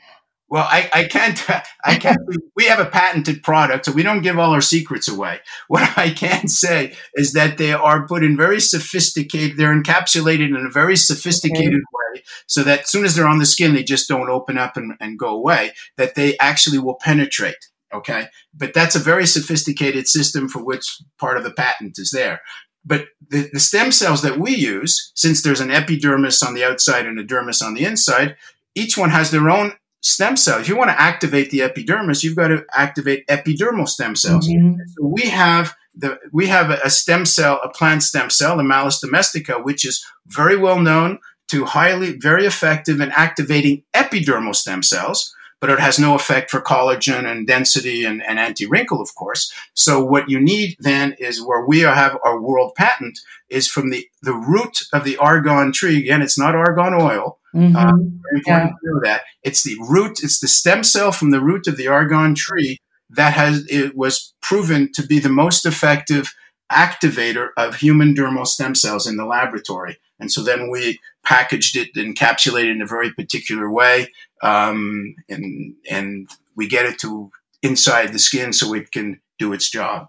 Well, 0.54 0.68
I, 0.70 0.88
I 0.94 1.06
can't, 1.06 1.44
I 1.84 1.96
can't, 1.96 2.20
we 2.56 2.66
have 2.66 2.78
a 2.78 2.86
patented 2.86 3.42
product, 3.42 3.86
so 3.86 3.92
we 3.92 4.04
don't 4.04 4.22
give 4.22 4.38
all 4.38 4.52
our 4.52 4.62
secrets 4.62 5.08
away. 5.08 5.40
What 5.68 5.98
I 5.98 6.12
can 6.12 6.48
say 6.48 6.96
is 7.16 7.34
that 7.34 7.58
they 7.58 7.74
are 7.74 8.08
put 8.08 8.24
in 8.24 8.38
very 8.38 8.60
sophisticated, 8.60 9.58
they're 9.58 9.76
encapsulated 9.76 10.50
in 10.50 10.64
a 10.68 10.70
very 10.70 10.96
sophisticated 10.96 11.74
okay. 11.74 12.16
way 12.16 12.24
so 12.46 12.62
that 12.62 12.82
as 12.82 12.92
soon 12.92 13.04
as 13.04 13.16
they're 13.16 13.28
on 13.28 13.40
the 13.40 13.48
skin, 13.48 13.74
they 13.74 13.82
just 13.82 14.08
don't 14.08 14.30
open 14.30 14.60
up 14.60 14.78
and, 14.78 14.94
and 15.00 15.18
go 15.18 15.30
away, 15.30 15.72
that 15.98 16.14
they 16.14 16.38
actually 16.38 16.78
will 16.78 17.00
penetrate. 17.02 17.72
Okay. 17.92 18.28
But 18.54 18.76
that's 18.76 18.96
a 18.96 19.00
very 19.00 19.26
sophisticated 19.26 20.08
system 20.08 20.48
for 20.48 20.64
which 20.64 21.02
part 21.18 21.38
of 21.38 21.44
the 21.44 21.52
patent 21.52 21.98
is 21.98 22.12
there. 22.12 22.42
But 22.86 23.08
the, 23.28 23.50
the 23.52 23.60
stem 23.60 23.92
cells 23.92 24.22
that 24.22 24.38
we 24.38 24.54
use, 24.54 25.12
since 25.16 25.42
there's 25.42 25.62
an 25.62 25.72
epidermis 25.72 26.44
on 26.44 26.54
the 26.54 26.64
outside 26.64 27.08
and 27.08 27.18
a 27.18 27.24
dermis 27.24 27.66
on 27.66 27.74
the 27.74 27.86
inside, 27.86 28.36
each 28.76 29.00
one 29.00 29.10
has 29.10 29.32
their 29.32 29.50
own 29.50 29.74
stem 30.04 30.38
cell. 30.38 30.60
If 30.60 30.70
you 30.70 30.78
want 30.78 30.92
to 30.92 31.02
activate 31.02 31.50
the 31.50 31.64
epidermis, 31.64 32.24
you've 32.24 32.36
got 32.36 32.50
to 32.50 32.66
activate 32.74 33.26
epidermal 33.28 33.88
stem 33.88 34.16
cells. 34.16 34.48
Mm-hmm. 34.48 34.76
So 34.88 35.06
we 35.06 35.30
have 35.30 35.76
the 35.96 36.20
we 36.32 36.48
have 36.48 36.70
a 36.70 36.90
stem 36.90 37.26
cell, 37.26 37.60
a 37.64 37.70
plant 37.70 38.04
stem 38.04 38.30
cell, 38.30 38.58
the 38.58 38.64
Malus 38.64 39.00
domestica, 39.00 39.54
which 39.54 39.86
is 39.86 40.06
very 40.28 40.58
well 40.58 40.80
known 40.80 41.20
to 41.50 41.66
highly 41.66 42.18
very 42.18 42.46
effective 42.46 43.00
in 43.00 43.12
activating 43.12 43.84
epidermal 43.96 44.56
stem 44.56 44.84
cells 44.84 45.34
but 45.64 45.70
it 45.70 45.80
has 45.80 45.98
no 45.98 46.14
effect 46.14 46.52
for 46.52 46.60
collagen 46.60 47.26
and 47.26 47.48
density 47.48 48.04
and, 48.04 48.22
and 48.22 48.38
anti-wrinkle, 48.38 49.00
of 49.00 49.16
course. 49.16 49.50
So 49.74 50.04
what 50.04 50.30
you 50.30 50.38
need 50.38 50.76
then 50.82 51.16
is 51.20 51.42
where 51.42 51.66
we 51.66 51.80
have 51.80 52.18
our 52.26 52.38
world 52.42 52.76
patent 52.76 53.18
is 53.48 53.70
from 53.70 53.90
the, 53.90 54.06
the 54.22 54.34
root 54.34 54.84
of 54.92 55.06
the 55.06 55.16
argan 55.16 55.72
tree. 55.72 56.00
Again, 56.00 56.22
it's 56.22 56.38
not 56.38 56.54
argan 56.54 56.96
oil. 57.00 57.40
Mm-hmm. 57.56 57.76
Um, 57.76 58.22
very 58.24 58.40
important 58.40 58.48
yeah. 58.48 58.66
to 58.66 58.78
know 58.84 59.00
that. 59.04 59.22
It's 59.44 59.64
the 59.64 59.78
root, 59.88 60.24
it's 60.24 60.40
the 60.40 60.48
stem 60.48 60.84
cell 60.84 61.12
from 61.12 61.32
the 61.32 61.42
root 61.42 61.68
of 61.68 61.78
the 61.78 61.88
argan 61.88 62.36
tree 62.36 62.80
that 63.12 63.34
has 63.34 63.66
it 63.70 63.96
was 63.96 64.34
proven 64.42 64.92
to 64.94 65.06
be 65.06 65.20
the 65.20 65.30
most 65.30 65.66
effective 65.66 66.34
activator 66.72 67.50
of 67.58 67.76
human 67.76 68.16
dermal 68.16 68.48
stem 68.48 68.74
cells 68.74 69.06
in 69.06 69.18
the 69.18 69.26
laboratory. 69.26 69.98
And 70.20 70.32
so 70.32 70.42
then 70.42 70.72
we 70.72 71.00
packaged 71.24 71.76
it, 71.76 71.94
encapsulated 71.96 72.66
it 72.66 72.72
in 72.72 72.82
a 72.82 72.88
very 72.88 73.12
particular 73.12 73.70
way, 73.70 74.12
um, 74.42 75.16
and 75.30 75.76
and 75.90 76.30
we 76.56 76.68
get 76.68 76.86
it 76.86 77.00
to 77.00 77.32
inside 77.62 78.14
the 78.14 78.20
skin 78.20 78.54
so 78.54 78.74
it 78.74 78.92
can 78.92 79.20
do 79.40 79.54
its 79.54 79.70
job. 79.70 80.08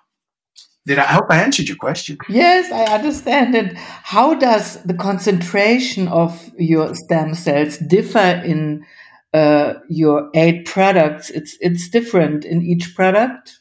Did 0.87 0.99
I, 0.99 1.05
I 1.05 1.13
hope 1.15 1.27
I 1.31 1.43
answered 1.43 1.69
your 1.69 1.77
question? 1.77 2.19
Yes, 2.29 2.71
I 2.71 2.95
understand 2.95 3.55
it. 3.55 3.77
How 3.77 4.35
does 4.35 4.83
the 4.83 4.95
concentration 4.95 6.09
of 6.09 6.51
your 6.59 6.95
stem 6.95 7.35
cells 7.35 7.79
differ 7.79 8.43
in 8.45 8.85
uh, 9.33 9.75
your 9.89 10.31
eight 10.35 10.67
products? 10.67 11.31
It's 11.31 11.57
it's 11.61 11.89
different 11.89 12.45
in 12.45 12.63
each 12.63 12.95
product. 12.95 13.61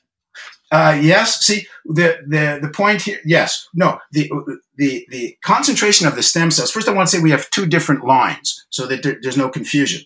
Uh, 0.73 0.99
yes. 0.99 1.45
See 1.45 1.67
the 1.85 2.17
the 2.27 2.59
the 2.59 2.69
point 2.69 3.03
here. 3.03 3.19
Yes. 3.23 3.69
No. 3.75 3.99
The 4.11 4.29
the 4.75 5.05
the 5.09 5.37
concentration 5.43 6.07
of 6.07 6.15
the 6.15 6.23
stem 6.23 6.49
cells. 6.49 6.71
First, 6.71 6.89
I 6.89 6.93
want 6.93 7.07
to 7.09 7.15
say 7.15 7.21
we 7.21 7.29
have 7.29 7.49
two 7.51 7.67
different 7.67 8.03
lines, 8.03 8.65
so 8.69 8.87
that 8.87 9.03
there, 9.03 9.17
there's 9.21 9.37
no 9.37 9.49
confusion. 9.49 10.01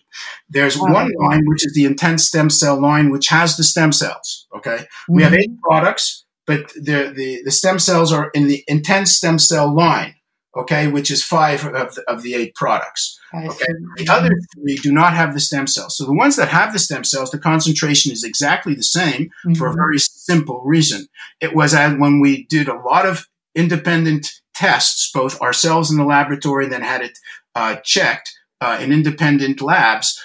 There's 0.50 0.76
oh, 0.76 0.84
one 0.84 1.10
line 1.18 1.40
which 1.46 1.64
is 1.64 1.72
the 1.74 1.86
intense 1.86 2.28
stem 2.28 2.50
cell 2.50 2.78
line, 2.78 3.10
which 3.10 3.28
has 3.28 3.56
the 3.56 3.64
stem 3.64 3.92
cells. 3.92 4.46
Okay. 4.54 4.76
Mm-hmm. 4.76 5.14
We 5.14 5.22
have 5.22 5.32
mm-hmm. 5.32 5.40
eight 5.40 5.60
products, 5.62 6.26
but 6.48 6.70
the, 6.70 7.12
the 7.14 7.42
the 7.44 7.52
stem 7.52 7.78
cells 7.78 8.12
are 8.12 8.30
in 8.34 8.48
the 8.48 8.64
intense 8.66 9.14
stem 9.14 9.38
cell 9.38 9.72
line. 9.72 10.14
Okay, 10.56 10.88
which 10.88 11.10
is 11.10 11.22
five 11.22 11.64
of 11.66 11.94
the, 11.94 12.02
of 12.08 12.22
the 12.22 12.34
eight 12.34 12.54
products. 12.56 13.16
Okay. 13.32 13.64
The 13.96 14.08
other 14.10 14.30
three 14.54 14.76
do 14.76 14.90
not 14.90 15.12
have 15.12 15.34
the 15.34 15.40
stem 15.40 15.68
cells. 15.68 15.96
So 15.96 16.04
the 16.04 16.14
ones 16.14 16.34
that 16.36 16.48
have 16.48 16.72
the 16.72 16.80
stem 16.80 17.04
cells, 17.04 17.30
the 17.30 17.38
concentration 17.38 18.10
is 18.10 18.24
exactly 18.24 18.74
the 18.74 18.82
same 18.82 19.26
mm-hmm. 19.26 19.52
for 19.52 19.66
a 19.66 19.70
mm-hmm. 19.70 19.78
very 19.78 19.98
simple 19.98 20.62
reason. 20.64 21.06
It 21.40 21.54
was 21.54 21.74
when 21.74 22.20
we 22.20 22.46
did 22.46 22.66
a 22.66 22.80
lot 22.80 23.06
of 23.06 23.28
independent 23.54 24.32
tests, 24.54 25.12
both 25.12 25.40
ourselves 25.40 25.90
in 25.90 25.98
the 25.98 26.04
laboratory 26.04 26.64
and 26.64 26.72
then 26.72 26.82
had 26.82 27.02
it 27.02 27.18
uh, 27.54 27.76
checked 27.84 28.32
uh, 28.60 28.78
in 28.80 28.92
independent 28.92 29.60
labs, 29.60 30.20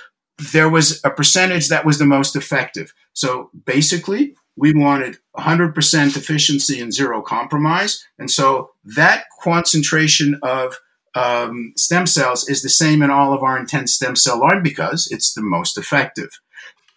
there 0.51 0.69
was 0.69 0.99
a 1.03 1.09
percentage 1.09 1.69
that 1.69 1.85
was 1.85 1.99
the 1.99 2.05
most 2.05 2.35
effective. 2.35 2.93
So 3.13 3.49
basically, 3.65 4.35
we 4.55 4.73
wanted 4.73 5.17
100% 5.37 6.17
efficiency 6.17 6.79
and 6.79 6.93
zero 6.93 7.21
compromise. 7.21 8.05
And 8.19 8.29
so 8.29 8.71
that 8.95 9.25
concentration 9.41 10.39
of 10.43 10.75
um, 11.15 11.73
stem 11.77 12.05
cells 12.05 12.47
is 12.49 12.61
the 12.61 12.69
same 12.69 13.01
in 13.01 13.09
all 13.09 13.33
of 13.33 13.43
our 13.43 13.57
intense 13.57 13.93
stem 13.93 14.15
cell 14.15 14.39
line 14.39 14.63
because 14.63 15.07
it's 15.11 15.33
the 15.33 15.41
most 15.41 15.77
effective. 15.77 16.29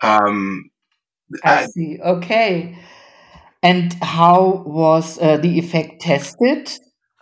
Um, 0.03 0.71
I, 1.45 1.65
I 1.65 1.67
see. 1.67 1.99
Okay. 2.03 2.79
And 3.63 3.93
how 4.03 4.63
was 4.67 5.19
uh, 5.21 5.39
the 5.39 5.59
effect 5.59 6.01
tested? 6.01 6.71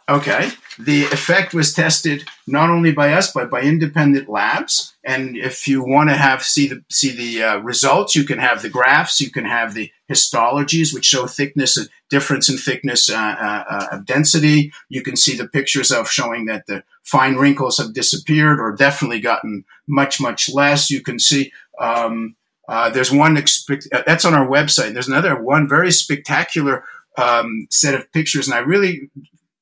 Okay. 0.09 0.51
The 0.79 1.05
effect 1.05 1.55
was 1.55 1.73
tested 1.73 2.29
not 2.47 2.69
only 2.69 2.93
by 2.93 3.13
us 3.13 3.33
but 3.33 3.51
by 3.51 3.63
independent 3.63 4.29
labs. 4.29 4.95
And 5.05 5.37
if 5.37 5.67
you 5.67 5.83
want 5.83 6.11
to 6.11 6.17
have 6.17 6.43
see 6.43 6.69
the 6.69 6.85
see 6.91 7.13
the 7.17 7.43
uh, 7.43 7.59
results, 7.59 8.15
you 8.15 8.25
can 8.25 8.39
have 8.39 8.61
the 8.61 8.69
graphs, 8.69 9.21
you 9.21 9.31
can 9.31 9.45
have 9.45 9.73
the 9.75 9.91
histologies 10.11 10.93
which 10.93 11.05
show 11.05 11.27
thickness, 11.27 11.79
uh, 11.79 11.85
difference 12.11 12.49
in 12.49 12.57
thickness 12.57 13.09
uh, 13.09 13.17
uh, 13.17 13.65
uh, 13.69 13.87
of 13.93 14.07
density. 14.07 14.73
You 14.89 15.03
can 15.03 15.17
see 15.17 15.37
the 15.37 15.49
pictures 15.49 15.91
of 15.91 16.11
showing 16.11 16.47
that 16.47 16.67
the 16.67 16.85
fine 17.03 17.37
wrinkles 17.37 17.79
have 17.79 17.95
disappeared 17.95 18.61
or 18.61 18.73
definitely 18.73 19.21
gotten 19.21 19.65
much 19.87 20.21
much 20.21 20.53
less. 20.53 20.91
You 20.91 21.03
can 21.03 21.19
see. 21.19 21.53
Um, 21.81 22.37
uh, 22.67 22.89
there's 22.89 23.13
one 23.13 23.37
expe- 23.37 23.87
that's 24.07 24.25
on 24.25 24.33
our 24.33 24.47
website. 24.47 24.95
There's 24.95 25.09
another 25.09 25.41
one 25.41 25.69
very 25.69 25.91
spectacular 25.91 26.85
um, 27.19 27.67
set 27.71 27.95
of 27.95 28.11
pictures, 28.13 28.49
and 28.49 28.55
I 28.55 28.61
really 28.61 29.11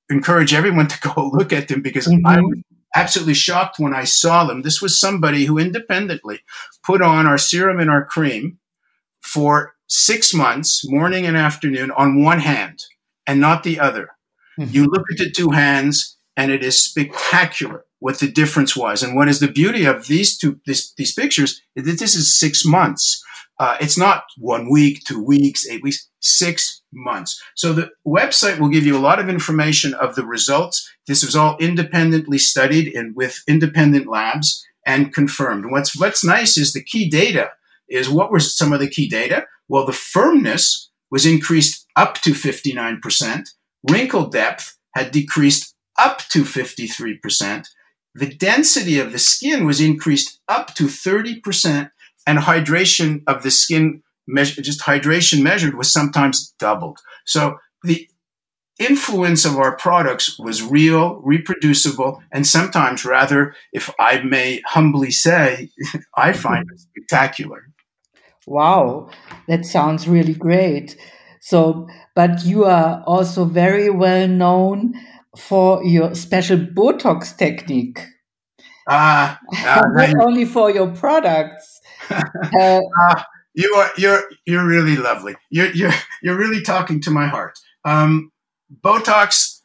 encourage 0.08 0.54
everyone 0.54 0.86
to 0.88 1.00
go 1.14 1.30
look 1.32 1.52
at 1.52 1.68
them 1.68 1.82
because 1.82 2.06
mm-hmm. 2.06 2.26
I 2.26 2.40
was 2.40 2.58
absolutely 2.94 3.34
shocked 3.34 3.78
when 3.78 3.94
I 3.94 4.04
saw 4.04 4.44
them. 4.44 4.62
This 4.62 4.82
was 4.82 4.98
somebody 4.98 5.44
who 5.44 5.58
independently 5.58 6.40
put 6.84 7.02
on 7.02 7.26
our 7.26 7.38
serum 7.38 7.80
and 7.80 7.90
our 7.90 8.04
cream 8.04 8.58
for 9.20 9.74
six 9.92 10.32
months, 10.32 10.88
morning 10.88 11.26
and 11.26 11.36
afternoon, 11.36 11.90
on 11.90 12.22
one 12.22 12.38
hand 12.38 12.82
and 13.26 13.38
not 13.38 13.62
the 13.62 13.78
other. 13.78 14.08
Mm-hmm. 14.58 14.74
You 14.74 14.84
look 14.86 15.04
at 15.12 15.18
the 15.18 15.30
two 15.30 15.50
hands, 15.50 16.16
and 16.34 16.50
it 16.50 16.64
is 16.64 16.82
spectacular 16.82 17.84
what 17.98 18.18
the 18.18 18.30
difference 18.30 18.74
was. 18.74 19.02
And 19.02 19.14
what 19.14 19.28
is 19.28 19.38
the 19.38 19.52
beauty 19.52 19.84
of 19.84 20.06
these 20.06 20.38
two 20.38 20.60
this, 20.66 20.92
these 20.94 21.12
pictures 21.12 21.60
is 21.76 21.84
that 21.84 21.98
this 21.98 22.14
is 22.14 22.38
six 22.38 22.64
months. 22.64 23.22
Uh, 23.60 23.76
it's 23.80 23.98
not 23.98 24.24
one 24.38 24.70
week, 24.70 25.02
two 25.06 25.22
weeks, 25.22 25.68
eight 25.68 25.82
weeks, 25.82 26.08
six 26.20 26.82
months. 26.92 27.40
So 27.54 27.74
the 27.74 27.90
website 28.06 28.58
will 28.58 28.70
give 28.70 28.86
you 28.86 28.96
a 28.96 29.06
lot 29.06 29.20
of 29.20 29.28
information 29.28 29.92
of 29.94 30.14
the 30.14 30.24
results. 30.24 30.90
This 31.06 31.22
was 31.22 31.36
all 31.36 31.56
independently 31.58 32.38
studied 32.38 32.94
and 32.94 33.14
with 33.14 33.42
independent 33.46 34.06
labs 34.06 34.64
and 34.86 35.12
confirmed. 35.12 35.70
what's 35.70 35.98
what's 36.00 36.24
nice 36.24 36.56
is 36.56 36.72
the 36.72 36.82
key 36.82 37.10
data 37.10 37.50
is 37.88 38.08
what 38.08 38.30
were 38.30 38.40
some 38.40 38.72
of 38.72 38.80
the 38.80 38.88
key 38.88 39.06
data? 39.06 39.46
Well, 39.68 39.86
the 39.86 39.92
firmness 39.92 40.90
was 41.10 41.26
increased 41.26 41.86
up 41.96 42.16
to 42.22 42.30
59%. 42.30 43.48
Wrinkle 43.90 44.26
depth 44.26 44.76
had 44.94 45.10
decreased 45.10 45.74
up 45.98 46.18
to 46.30 46.42
53%. 46.42 47.66
The 48.14 48.26
density 48.26 48.98
of 48.98 49.12
the 49.12 49.18
skin 49.18 49.64
was 49.64 49.80
increased 49.80 50.40
up 50.48 50.74
to 50.74 50.84
30%, 50.84 51.90
and 52.26 52.38
hydration 52.38 53.22
of 53.26 53.42
the 53.42 53.50
skin 53.50 54.02
just 54.36 54.82
hydration 54.82 55.42
measured 55.42 55.74
was 55.74 55.92
sometimes 55.92 56.54
doubled. 56.58 56.98
So 57.26 57.58
the 57.82 58.08
influence 58.78 59.44
of 59.44 59.56
our 59.56 59.76
products 59.76 60.38
was 60.38 60.62
real, 60.62 61.20
reproducible, 61.22 62.22
and 62.32 62.46
sometimes 62.46 63.04
rather, 63.04 63.54
if 63.72 63.90
I 63.98 64.22
may 64.22 64.62
humbly 64.66 65.10
say, 65.10 65.70
I 66.16 66.32
find 66.32 66.68
it 66.70 66.80
spectacular. 66.80 67.71
Wow, 68.46 69.10
that 69.48 69.64
sounds 69.64 70.08
really 70.08 70.34
great. 70.34 70.96
So, 71.40 71.88
but 72.14 72.44
you 72.44 72.64
are 72.64 73.02
also 73.06 73.44
very 73.44 73.90
well 73.90 74.28
known 74.28 74.94
for 75.36 75.84
your 75.84 76.14
special 76.14 76.58
Botox 76.58 77.36
technique. 77.36 78.00
Uh, 78.86 79.36
uh 79.64 79.82
not 79.92 80.14
only 80.20 80.44
for 80.44 80.70
your 80.70 80.88
products. 80.88 81.80
uh, 82.10 82.80
uh, 83.00 83.22
you 83.54 83.72
are 83.74 83.90
you're 83.96 84.22
you're 84.46 84.66
really 84.66 84.96
lovely. 84.96 85.34
You're 85.50 85.70
you're 85.72 85.92
you're 86.22 86.38
really 86.38 86.62
talking 86.62 87.00
to 87.02 87.10
my 87.10 87.26
heart. 87.26 87.58
Um, 87.84 88.32
Botox. 88.80 89.60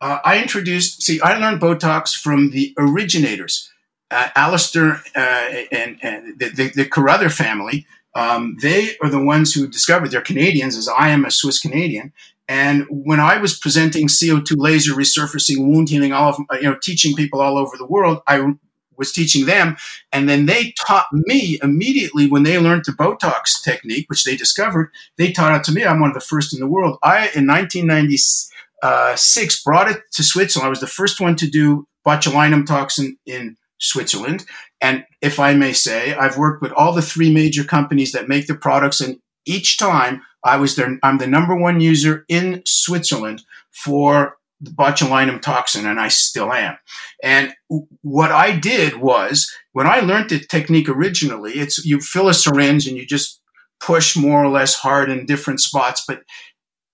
Uh, 0.00 0.18
I 0.24 0.40
introduced. 0.40 1.02
See, 1.02 1.20
I 1.20 1.38
learned 1.38 1.60
Botox 1.60 2.14
from 2.14 2.50
the 2.50 2.72
originators, 2.78 3.68
uh, 4.10 4.28
Alastair 4.34 5.02
uh, 5.14 5.48
and, 5.72 5.98
and 6.02 6.38
the, 6.38 6.48
the, 6.48 6.68
the 6.70 6.86
Carruthers 6.86 7.36
family. 7.36 7.86
Um, 8.14 8.56
they 8.60 8.96
are 9.02 9.10
the 9.10 9.22
ones 9.22 9.54
who 9.54 9.68
discovered. 9.68 10.10
They're 10.10 10.20
Canadians, 10.20 10.76
as 10.76 10.88
I 10.88 11.10
am 11.10 11.24
a 11.24 11.30
Swiss 11.30 11.60
Canadian. 11.60 12.12
And 12.48 12.86
when 12.88 13.20
I 13.20 13.36
was 13.36 13.56
presenting 13.58 14.08
CO2 14.08 14.54
laser 14.56 14.94
resurfacing, 14.94 15.58
wound 15.58 15.90
healing, 15.90 16.12
all 16.12 16.30
of 16.30 16.38
you 16.54 16.62
know, 16.62 16.76
teaching 16.82 17.14
people 17.14 17.42
all 17.42 17.58
over 17.58 17.76
the 17.76 17.86
world, 17.86 18.22
I 18.26 18.54
was 18.96 19.12
teaching 19.12 19.44
them. 19.44 19.76
And 20.12 20.26
then 20.28 20.46
they 20.46 20.72
taught 20.84 21.06
me 21.12 21.58
immediately 21.62 22.26
when 22.26 22.44
they 22.44 22.58
learned 22.58 22.86
the 22.86 22.92
Botox 22.92 23.62
technique, 23.62 24.06
which 24.08 24.24
they 24.24 24.34
discovered, 24.34 24.90
they 25.16 25.30
taught 25.30 25.54
it 25.54 25.62
to 25.64 25.72
me. 25.72 25.84
I'm 25.84 26.00
one 26.00 26.10
of 26.10 26.14
the 26.14 26.20
first 26.20 26.54
in 26.54 26.60
the 26.60 26.66
world. 26.66 26.98
I, 27.02 27.28
in 27.34 27.46
1996, 27.46 29.62
brought 29.62 29.90
it 29.90 29.98
to 30.12 30.24
Switzerland. 30.24 30.66
I 30.66 30.70
was 30.70 30.80
the 30.80 30.86
first 30.86 31.20
one 31.20 31.36
to 31.36 31.46
do 31.48 31.86
botulinum 32.06 32.66
toxin 32.66 33.18
in 33.26 33.57
Switzerland. 33.78 34.44
And 34.80 35.04
if 35.20 35.38
I 35.38 35.54
may 35.54 35.72
say, 35.72 36.14
I've 36.14 36.36
worked 36.36 36.62
with 36.62 36.72
all 36.72 36.92
the 36.92 37.02
three 37.02 37.32
major 37.32 37.64
companies 37.64 38.12
that 38.12 38.28
make 38.28 38.46
the 38.46 38.54
products. 38.54 39.00
And 39.00 39.18
each 39.46 39.78
time 39.78 40.22
I 40.44 40.56
was 40.56 40.76
there, 40.76 40.98
I'm 41.02 41.18
the 41.18 41.26
number 41.26 41.56
one 41.56 41.80
user 41.80 42.24
in 42.28 42.62
Switzerland 42.66 43.42
for 43.70 44.36
the 44.60 44.70
botulinum 44.70 45.40
toxin, 45.40 45.86
and 45.86 46.00
I 46.00 46.08
still 46.08 46.52
am. 46.52 46.76
And 47.22 47.54
what 48.02 48.32
I 48.32 48.56
did 48.56 48.96
was, 48.96 49.48
when 49.72 49.86
I 49.86 50.00
learned 50.00 50.30
the 50.30 50.40
technique 50.40 50.88
originally, 50.88 51.52
it's 51.52 51.84
you 51.84 52.00
fill 52.00 52.28
a 52.28 52.34
syringe 52.34 52.88
and 52.88 52.96
you 52.96 53.06
just 53.06 53.40
push 53.80 54.16
more 54.16 54.42
or 54.42 54.48
less 54.48 54.74
hard 54.74 55.10
in 55.10 55.26
different 55.26 55.60
spots, 55.60 56.02
but 56.06 56.22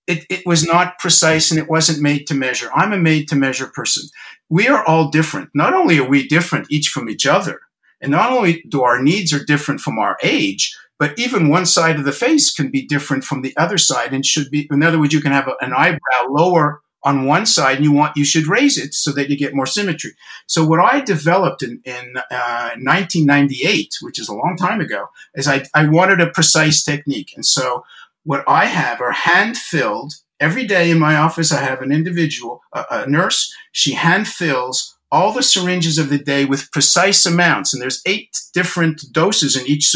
it, 0.06 0.25
it 0.28 0.46
was 0.46 0.64
not 0.64 0.99
precise 0.99 1.50
and 1.50 1.58
it 1.58 1.68
wasn't 1.68 2.02
made 2.02 2.26
to 2.26 2.34
measure. 2.34 2.68
I'm 2.75 2.92
a 2.92 2.99
made 2.99 3.28
to 3.28 3.37
measure 3.37 3.66
person. 3.66 4.08
We 4.49 4.68
are 4.68 4.84
all 4.84 5.11
different. 5.11 5.50
Not 5.54 5.75
only 5.75 5.99
are 5.99 6.08
we 6.08 6.28
different 6.28 6.70
each 6.70 6.88
from 6.88 7.08
each 7.08 7.26
other, 7.26 7.61
and 8.00 8.11
not 8.11 8.32
only 8.32 8.62
do 8.68 8.82
our 8.82 9.02
needs 9.02 9.32
are 9.32 9.44
different 9.44 9.80
from 9.80 9.99
our 9.99 10.18
age, 10.23 10.76
but 10.99 11.18
even 11.18 11.49
one 11.49 11.66
side 11.66 11.96
of 11.96 12.04
the 12.04 12.12
face 12.12 12.52
can 12.52 12.70
be 12.70 12.87
different 12.87 13.25
from 13.25 13.42
the 13.42 13.56
other 13.56 13.78
side 13.78 14.12
and 14.12 14.25
should 14.25 14.50
be, 14.50 14.68
in 14.70 14.82
other 14.82 14.99
words, 14.99 15.12
you 15.12 15.20
can 15.20 15.32
have 15.32 15.49
a, 15.49 15.54
an 15.61 15.73
eyebrow 15.73 16.28
lower 16.28 16.82
on 17.02 17.26
one 17.26 17.44
side 17.44 17.76
and 17.76 17.84
you 17.84 17.92
want 17.92 18.16
you 18.16 18.25
should 18.25 18.46
raise 18.46 18.78
it 18.78 18.94
so 18.94 19.12
that 19.12 19.28
you 19.28 19.37
get 19.37 19.54
more 19.54 19.66
symmetry. 19.66 20.12
So 20.46 20.66
what 20.66 20.80
I 20.80 21.00
developed 21.00 21.62
in, 21.62 21.82
in 21.84 22.16
uh, 22.30 22.70
1998, 22.80 23.96
which 24.00 24.18
is 24.18 24.28
a 24.28 24.34
long 24.34 24.56
time 24.58 24.80
ago, 24.80 25.08
is 25.34 25.46
I, 25.46 25.64
I 25.75 25.87
wanted 25.87 26.20
a 26.20 26.30
precise 26.30 26.82
technique. 26.82 27.32
And 27.37 27.44
so 27.44 27.84
what 28.25 28.45
I 28.49 28.66
have 28.66 29.00
are 29.00 29.12
hand 29.12 29.57
filled 29.57 30.14
every 30.40 30.66
day 30.66 30.90
in 30.90 30.99
my 30.99 31.16
office. 31.16 31.52
I 31.52 31.62
have 31.62 31.83
an 31.83 31.93
individual, 31.93 32.62
a, 32.73 32.85
a 32.90 33.07
nurse. 33.07 33.54
She 33.73 33.93
hand 33.93 34.26
fills 34.28 34.97
all 35.12 35.33
the 35.33 35.43
syringes 35.43 35.97
of 35.97 36.09
the 36.09 36.19
day 36.19 36.45
with 36.45 36.73
precise 36.73 37.25
amounts. 37.25 37.73
And 37.73 37.81
there's 37.81 38.02
eight 38.04 38.37
different 38.52 39.12
doses 39.12 39.57
in 39.57 39.64
each, 39.66 39.95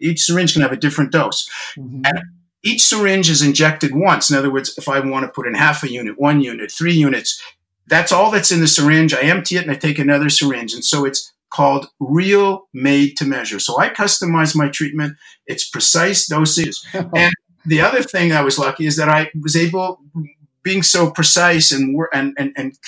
each 0.00 0.22
syringe 0.22 0.52
can 0.52 0.62
have 0.62 0.72
a 0.72 0.76
different 0.76 1.10
dose. 1.10 1.48
Mm-hmm. 1.76 2.02
And 2.04 2.20
each 2.62 2.82
syringe 2.82 3.30
is 3.30 3.42
injected 3.42 3.94
once. 3.94 4.30
In 4.30 4.36
other 4.36 4.52
words, 4.52 4.76
if 4.78 4.88
I 4.88 5.00
want 5.00 5.24
to 5.24 5.32
put 5.32 5.46
in 5.46 5.54
half 5.54 5.82
a 5.82 5.90
unit, 5.90 6.20
one 6.20 6.40
unit, 6.40 6.70
three 6.70 6.92
units, 6.92 7.42
that's 7.88 8.12
all 8.12 8.30
that's 8.30 8.52
in 8.52 8.60
the 8.60 8.68
syringe. 8.68 9.12
I 9.12 9.22
empty 9.22 9.56
it 9.56 9.62
and 9.62 9.70
I 9.72 9.74
take 9.74 9.98
another 9.98 10.30
syringe. 10.30 10.72
And 10.72 10.84
so 10.84 11.04
it's 11.04 11.32
called 11.50 11.88
real 11.98 12.68
made 12.72 13.16
to 13.16 13.24
measure. 13.24 13.58
So 13.58 13.78
I 13.78 13.88
customize 13.88 14.54
my 14.54 14.68
treatment. 14.68 15.16
It's 15.46 15.68
precise 15.68 16.30
dosages. 16.30 16.76
and 17.16 17.34
the 17.64 17.80
other 17.80 18.02
thing 18.02 18.32
I 18.32 18.42
was 18.42 18.58
lucky 18.58 18.86
is 18.86 18.96
that 18.96 19.08
I 19.08 19.30
was 19.40 19.56
able, 19.56 20.00
being 20.62 20.82
so 20.82 21.10
precise 21.10 21.72
and, 21.72 21.96
and, 22.12 22.34
and, 22.38 22.52
and 22.56 22.78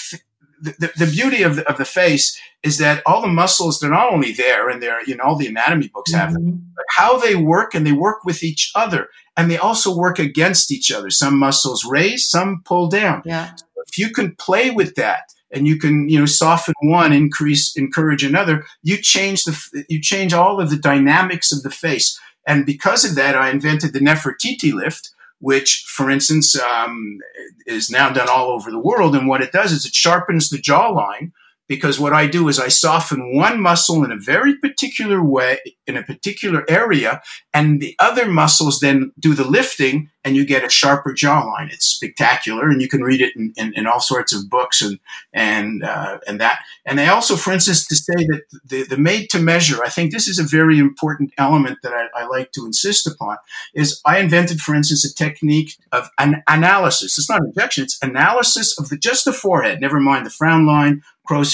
the, 0.62 0.92
the 0.96 1.10
beauty 1.10 1.42
of 1.42 1.56
the, 1.56 1.68
of 1.68 1.76
the 1.76 1.84
face 1.84 2.38
is 2.62 2.78
that 2.78 3.02
all 3.04 3.20
the 3.20 3.28
muscles 3.28 3.80
they're 3.80 3.90
not 3.90 4.12
only 4.12 4.32
there 4.32 4.68
and 4.68 4.82
they're 4.82 5.02
you 5.06 5.16
know 5.16 5.24
all 5.24 5.36
the 5.36 5.46
anatomy 5.46 5.88
books 5.88 6.12
have 6.12 6.30
mm-hmm. 6.30 6.46
them 6.46 6.72
but 6.76 6.84
how 6.90 7.18
they 7.18 7.34
work 7.34 7.74
and 7.74 7.86
they 7.86 7.92
work 7.92 8.24
with 8.24 8.42
each 8.42 8.70
other 8.74 9.08
and 9.36 9.50
they 9.50 9.58
also 9.58 9.94
work 9.94 10.18
against 10.18 10.70
each 10.70 10.92
other 10.92 11.10
some 11.10 11.38
muscles 11.38 11.84
raise 11.84 12.28
some 12.28 12.62
pull 12.64 12.88
down 12.88 13.22
yeah. 13.24 13.54
So 13.56 13.64
if 13.86 13.98
you 13.98 14.10
can 14.10 14.36
play 14.36 14.70
with 14.70 14.94
that 14.94 15.24
and 15.50 15.66
you 15.66 15.78
can 15.78 16.08
you 16.08 16.18
know 16.18 16.26
soften 16.26 16.74
one 16.82 17.12
increase 17.12 17.76
encourage 17.76 18.24
another 18.24 18.64
you 18.82 18.96
change 18.96 19.42
the 19.42 19.84
you 19.88 20.00
change 20.00 20.32
all 20.32 20.60
of 20.60 20.70
the 20.70 20.78
dynamics 20.78 21.52
of 21.52 21.62
the 21.62 21.70
face 21.70 22.18
and 22.46 22.66
because 22.66 23.04
of 23.04 23.14
that 23.14 23.36
i 23.36 23.50
invented 23.50 23.92
the 23.92 24.00
nefertiti 24.00 24.72
lift 24.72 25.10
which, 25.42 25.84
for 25.88 26.08
instance, 26.08 26.56
um, 26.56 27.18
is 27.66 27.90
now 27.90 28.08
done 28.10 28.28
all 28.30 28.50
over 28.50 28.70
the 28.70 28.78
world. 28.78 29.16
And 29.16 29.26
what 29.26 29.42
it 29.42 29.50
does 29.50 29.72
is 29.72 29.84
it 29.84 29.92
sharpens 29.92 30.48
the 30.48 30.56
jawline 30.56 31.32
because 31.72 31.98
what 31.98 32.12
I 32.12 32.26
do 32.26 32.48
is 32.48 32.60
I 32.60 32.68
soften 32.68 33.34
one 33.34 33.58
muscle 33.58 34.04
in 34.04 34.12
a 34.12 34.16
very 34.18 34.54
particular 34.56 35.24
way, 35.24 35.58
in 35.86 35.96
a 35.96 36.02
particular 36.02 36.66
area, 36.68 37.22
and 37.54 37.80
the 37.80 37.96
other 37.98 38.26
muscles 38.26 38.80
then 38.80 39.10
do 39.18 39.32
the 39.32 39.48
lifting, 39.48 40.10
and 40.22 40.36
you 40.36 40.44
get 40.44 40.66
a 40.66 40.68
sharper 40.68 41.14
jawline. 41.14 41.72
It's 41.72 41.86
spectacular, 41.86 42.68
and 42.68 42.82
you 42.82 42.88
can 42.88 43.00
read 43.00 43.22
it 43.22 43.34
in, 43.34 43.54
in, 43.56 43.72
in 43.74 43.86
all 43.86 44.00
sorts 44.00 44.34
of 44.34 44.50
books 44.50 44.82
and 44.82 44.98
and 45.32 45.82
uh, 45.82 46.18
and 46.26 46.38
that. 46.42 46.58
And 46.84 46.98
they 46.98 47.08
also, 47.08 47.36
for 47.36 47.54
instance, 47.54 47.86
to 47.86 47.96
say 47.96 48.16
that 48.16 48.42
the, 48.66 48.82
the 48.82 48.98
made 48.98 49.30
to 49.30 49.38
measure. 49.38 49.82
I 49.82 49.88
think 49.88 50.12
this 50.12 50.28
is 50.28 50.38
a 50.38 50.44
very 50.44 50.78
important 50.78 51.32
element 51.38 51.78
that 51.82 51.94
I, 51.94 52.08
I 52.20 52.26
like 52.26 52.52
to 52.52 52.66
insist 52.66 53.06
upon. 53.06 53.38
Is 53.74 53.98
I 54.04 54.18
invented, 54.18 54.60
for 54.60 54.74
instance, 54.74 55.06
a 55.06 55.14
technique 55.14 55.78
of 55.90 56.10
an 56.18 56.42
analysis. 56.46 57.16
It's 57.16 57.30
not 57.30 57.40
injection; 57.40 57.84
it's 57.84 57.98
analysis 58.02 58.78
of 58.78 58.90
the 58.90 58.98
just 58.98 59.24
the 59.24 59.32
forehead. 59.32 59.80
Never 59.80 60.00
mind 60.00 60.26
the 60.26 60.30
frown 60.30 60.66
line 60.66 61.02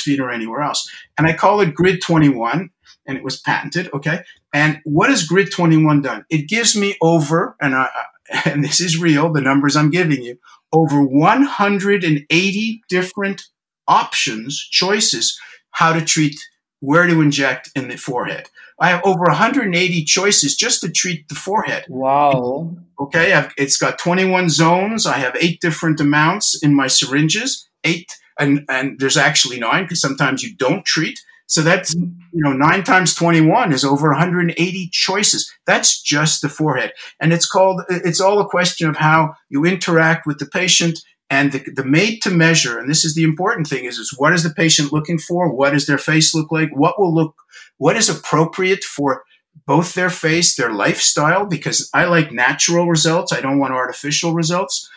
feet 0.00 0.20
or 0.20 0.30
anywhere 0.30 0.62
else. 0.62 0.90
And 1.16 1.26
I 1.26 1.32
call 1.32 1.60
it 1.60 1.74
Grid 1.74 2.00
21, 2.02 2.70
and 3.06 3.16
it 3.16 3.24
was 3.24 3.40
patented. 3.40 3.90
Okay. 3.92 4.22
And 4.52 4.80
what 4.84 5.10
has 5.10 5.26
Grid 5.26 5.50
21 5.50 6.02
done? 6.02 6.24
It 6.30 6.48
gives 6.48 6.76
me 6.76 6.96
over, 7.00 7.56
and 7.60 7.74
I, 7.74 7.88
and 8.44 8.64
this 8.64 8.80
is 8.80 9.00
real, 9.00 9.32
the 9.32 9.40
numbers 9.40 9.76
I'm 9.76 9.90
giving 9.90 10.22
you, 10.22 10.38
over 10.72 11.02
180 11.02 12.82
different 12.88 13.42
options, 13.86 14.58
choices, 14.70 15.38
how 15.70 15.92
to 15.92 16.04
treat, 16.04 16.38
where 16.80 17.06
to 17.06 17.20
inject 17.20 17.70
in 17.74 17.88
the 17.88 17.96
forehead. 17.96 18.48
I 18.80 18.90
have 18.90 19.02
over 19.04 19.24
180 19.24 20.04
choices 20.04 20.56
just 20.56 20.80
to 20.82 20.90
treat 20.90 21.28
the 21.28 21.34
forehead. 21.34 21.84
Wow. 21.88 22.76
Okay. 23.00 23.32
I've, 23.32 23.52
it's 23.56 23.76
got 23.76 23.98
21 23.98 24.50
zones. 24.50 25.04
I 25.06 25.18
have 25.18 25.36
eight 25.40 25.60
different 25.60 26.00
amounts 26.00 26.62
in 26.62 26.74
my 26.74 26.86
syringes, 26.86 27.68
eight 27.82 28.14
and 28.38 28.64
and 28.68 28.98
there's 28.98 29.16
actually 29.16 29.58
nine 29.58 29.84
because 29.84 30.00
sometimes 30.00 30.42
you 30.42 30.54
don't 30.56 30.84
treat. 30.84 31.20
So 31.46 31.62
that's 31.62 31.94
you 31.94 32.12
know 32.32 32.52
nine 32.52 32.84
times 32.84 33.14
twenty 33.14 33.40
one 33.40 33.72
is 33.72 33.84
over 33.84 34.08
180 34.08 34.90
choices. 34.92 35.50
That's 35.66 36.02
just 36.02 36.42
the 36.42 36.48
forehead, 36.48 36.92
and 37.20 37.32
it's 37.32 37.46
called. 37.46 37.82
It's 37.88 38.20
all 38.20 38.40
a 38.40 38.48
question 38.48 38.88
of 38.88 38.96
how 38.96 39.34
you 39.48 39.64
interact 39.64 40.26
with 40.26 40.38
the 40.38 40.46
patient 40.46 41.00
and 41.30 41.52
the, 41.52 41.64
the 41.74 41.84
made 41.84 42.20
to 42.22 42.30
measure. 42.30 42.78
And 42.78 42.88
this 42.88 43.04
is 43.04 43.14
the 43.14 43.24
important 43.24 43.66
thing: 43.66 43.84
is 43.84 43.98
is 43.98 44.14
what 44.16 44.34
is 44.34 44.42
the 44.42 44.50
patient 44.50 44.92
looking 44.92 45.18
for? 45.18 45.52
What 45.52 45.72
does 45.72 45.86
their 45.86 45.98
face 45.98 46.34
look 46.34 46.52
like? 46.52 46.70
What 46.74 46.98
will 46.98 47.14
look? 47.14 47.34
What 47.78 47.96
is 47.96 48.08
appropriate 48.08 48.84
for 48.84 49.24
both 49.66 49.94
their 49.94 50.10
face, 50.10 50.54
their 50.54 50.72
lifestyle? 50.72 51.46
Because 51.46 51.88
I 51.94 52.04
like 52.04 52.30
natural 52.30 52.88
results. 52.88 53.32
I 53.32 53.40
don't 53.40 53.58
want 53.58 53.72
artificial 53.72 54.34
results. 54.34 54.88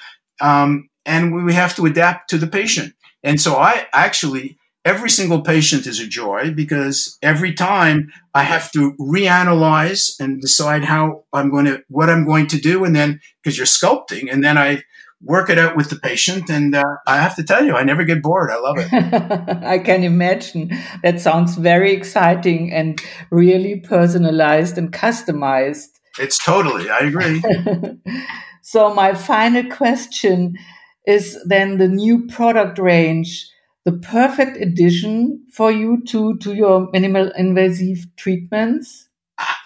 Um, 0.41 0.89
and 1.05 1.45
we 1.45 1.53
have 1.53 1.75
to 1.75 1.85
adapt 1.85 2.29
to 2.29 2.37
the 2.37 2.47
patient. 2.47 2.93
And 3.23 3.39
so 3.39 3.55
I 3.55 3.87
actually, 3.93 4.57
every 4.83 5.09
single 5.09 5.41
patient 5.41 5.85
is 5.87 5.99
a 5.99 6.07
joy 6.07 6.51
because 6.53 7.17
every 7.21 7.53
time 7.53 8.11
I 8.33 8.43
have 8.43 8.71
to 8.71 8.93
reanalyze 8.99 10.19
and 10.19 10.41
decide 10.41 10.83
how 10.83 11.25
I'm 11.33 11.51
going 11.51 11.65
to, 11.65 11.83
what 11.87 12.09
I'm 12.09 12.25
going 12.25 12.47
to 12.47 12.57
do. 12.57 12.83
And 12.83 12.95
then, 12.95 13.19
because 13.43 13.57
you're 13.57 13.67
sculpting, 13.67 14.31
and 14.31 14.43
then 14.43 14.57
I 14.57 14.83
work 15.23 15.49
it 15.49 15.59
out 15.59 15.75
with 15.75 15.89
the 15.89 15.95
patient. 15.95 16.49
And 16.49 16.75
uh, 16.75 16.83
I 17.07 17.17
have 17.17 17.35
to 17.35 17.43
tell 17.43 17.63
you, 17.63 17.75
I 17.75 17.83
never 17.83 18.03
get 18.03 18.21
bored. 18.21 18.51
I 18.51 18.57
love 18.57 18.77
it. 18.79 18.91
I 19.63 19.79
can 19.79 20.03
imagine. 20.03 20.71
That 21.03 21.21
sounds 21.21 21.55
very 21.55 21.93
exciting 21.93 22.71
and 22.71 23.01
really 23.29 23.79
personalized 23.79 24.77
and 24.77 24.91
customized. 24.91 25.87
It's 26.19 26.43
totally, 26.43 26.89
I 26.89 26.99
agree. 26.99 27.41
so, 28.61 28.93
my 28.93 29.13
final 29.13 29.69
question 29.71 30.55
is 31.05 31.37
then 31.45 31.77
the 31.77 31.87
new 31.87 32.27
product 32.27 32.77
range 32.79 33.51
the 33.85 33.93
perfect 33.93 34.57
addition 34.57 35.43
for 35.51 35.71
you 35.71 36.03
to 36.05 36.37
to 36.37 36.53
your 36.53 36.89
minimal 36.91 37.31
invasive 37.37 38.05
treatments? 38.15 39.09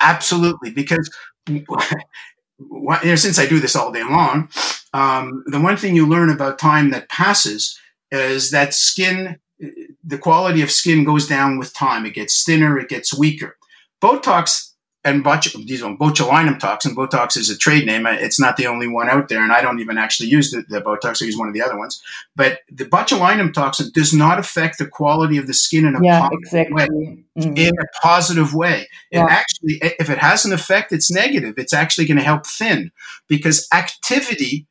Absolutely, 0.01 0.71
because 0.71 1.09
since 1.47 3.39
I 3.39 3.45
do 3.45 3.59
this 3.59 3.75
all 3.75 3.91
day 3.91 4.03
long, 4.03 4.49
um, 4.93 5.43
the 5.47 5.59
one 5.59 5.75
thing 5.75 5.95
you 5.95 6.07
learn 6.07 6.29
about 6.29 6.59
time 6.59 6.91
that 6.91 7.09
passes 7.09 7.77
is 8.11 8.51
that 8.51 8.73
skin, 8.73 9.37
the 10.03 10.17
quality 10.17 10.61
of 10.61 10.71
skin 10.71 11.03
goes 11.03 11.27
down 11.27 11.57
with 11.57 11.73
time. 11.73 12.05
It 12.05 12.13
gets 12.13 12.43
thinner, 12.43 12.79
it 12.79 12.87
gets 12.87 13.17
weaker. 13.17 13.57
Botox 14.01 14.71
and 15.05 15.23
these 15.23 15.83
are 15.83 15.95
botulinum 15.95 16.59
toxin. 16.59 16.95
Botox 16.95 17.37
is 17.37 17.51
a 17.51 17.57
trade 17.57 17.85
name. 17.85 18.07
It's 18.07 18.39
not 18.39 18.57
the 18.57 18.65
only 18.65 18.87
one 18.87 19.07
out 19.07 19.29
there, 19.29 19.43
and 19.43 19.53
I 19.53 19.61
don't 19.61 19.79
even 19.79 19.99
actually 19.99 20.29
use 20.29 20.49
the, 20.49 20.63
the 20.67 20.81
Botox. 20.81 21.21
I 21.21 21.25
use 21.25 21.37
one 21.37 21.47
of 21.47 21.53
the 21.53 21.61
other 21.61 21.77
ones. 21.77 22.01
But 22.35 22.61
the 22.71 22.85
botulinum 22.85 23.53
toxin 23.53 23.91
does 23.93 24.13
not 24.13 24.39
affect 24.39 24.79
the 24.79 24.87
quality 24.87 25.37
of 25.37 25.45
the 25.45 25.53
skin 25.53 25.85
in 25.85 25.95
a 25.95 26.03
yeah, 26.03 26.21
positive 26.21 26.39
exactly. 26.41 26.73
way. 26.73 27.25
Mm-hmm. 27.37 27.57
In 27.57 27.73
a 27.79 28.01
positive 28.01 28.55
way, 28.55 28.87
it 29.11 29.19
yeah. 29.19 29.27
actually, 29.29 29.79
if 29.99 30.09
it 30.09 30.17
has 30.17 30.43
an 30.43 30.53
effect, 30.53 30.91
it's 30.91 31.11
negative. 31.11 31.53
It's 31.57 31.73
actually 31.73 32.07
going 32.07 32.17
to 32.17 32.23
help 32.23 32.47
thin 32.47 32.91
because 33.27 33.67
activity 33.71 34.67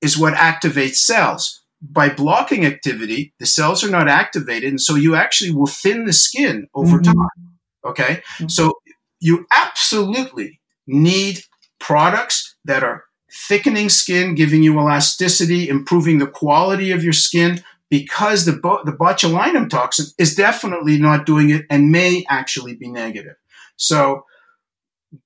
is 0.00 0.18
what 0.18 0.34
activates 0.34 0.96
cells. 0.96 1.62
By 1.80 2.08
blocking 2.08 2.66
activity, 2.66 3.32
the 3.38 3.46
cells 3.46 3.84
are 3.84 3.90
not 3.90 4.08
activated, 4.08 4.70
and 4.70 4.80
so 4.80 4.96
you 4.96 5.14
actually 5.14 5.52
will 5.52 5.68
thin 5.68 6.06
the 6.06 6.12
skin 6.12 6.66
over 6.74 6.98
mm-hmm. 6.98 7.12
time. 7.12 7.58
Okay, 7.84 8.22
mm-hmm. 8.38 8.48
so 8.48 8.74
you 9.20 9.46
absolutely 9.54 10.60
need 10.86 11.42
products 11.78 12.56
that 12.64 12.82
are 12.82 13.04
thickening 13.30 13.88
skin, 13.88 14.34
giving 14.34 14.62
you 14.62 14.78
elasticity, 14.78 15.68
improving 15.68 16.18
the 16.18 16.26
quality 16.26 16.90
of 16.92 17.04
your 17.04 17.12
skin, 17.12 17.62
because 17.90 18.44
the, 18.44 18.52
the 18.52 18.92
botulinum 18.92 19.68
toxin 19.68 20.06
is 20.18 20.34
definitely 20.34 20.98
not 20.98 21.26
doing 21.26 21.50
it 21.50 21.64
and 21.70 21.90
may 21.90 22.24
actually 22.28 22.74
be 22.74 22.90
negative. 22.90 23.36
So 23.76 24.24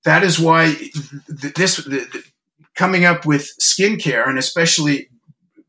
that 0.05 0.23
is 0.23 0.39
why 0.39 0.77
this 1.29 1.89
coming 2.75 3.05
up 3.05 3.27
with 3.27 3.51
skincare 3.61 4.29
and 4.29 4.39
especially 4.39 5.09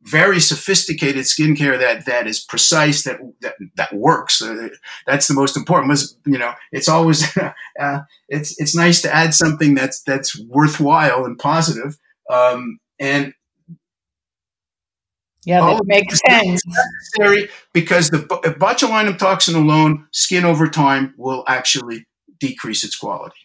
very 0.03 0.39
sophisticated 0.39 1.23
skincare 1.23 1.79
that 1.79 2.05
that 2.05 2.27
is 2.27 2.39
precise 2.39 3.03
that 3.03 3.19
that, 3.41 3.55
that 3.75 3.93
works. 3.93 4.41
Uh, 4.41 4.69
that's 5.07 5.27
the 5.27 5.33
most 5.33 5.55
important. 5.55 5.89
Was 5.89 6.17
you 6.25 6.37
know 6.37 6.53
it's 6.71 6.89
always 6.89 7.35
uh, 7.79 8.01
it's 8.27 8.59
it's 8.59 8.75
nice 8.75 9.01
to 9.01 9.13
add 9.13 9.33
something 9.33 9.75
that's 9.75 10.01
that's 10.03 10.39
worthwhile 10.39 11.25
and 11.25 11.37
positive 11.37 11.97
um, 12.29 12.79
and 12.99 13.33
yeah 15.45 15.61
that 15.61 15.81
makes 15.85 16.19
sense. 16.27 16.61
necessary 16.65 17.49
because 17.73 18.09
the 18.09 18.19
botulinum 18.19 19.17
toxin 19.17 19.55
alone 19.55 20.07
skin 20.11 20.45
over 20.45 20.67
time 20.67 21.13
will 21.17 21.43
actually 21.47 22.05
decrease 22.39 22.83
its 22.83 22.95
quality. 22.95 23.35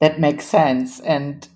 That 0.00 0.18
makes 0.18 0.46
sense 0.46 1.00
and 1.00 1.46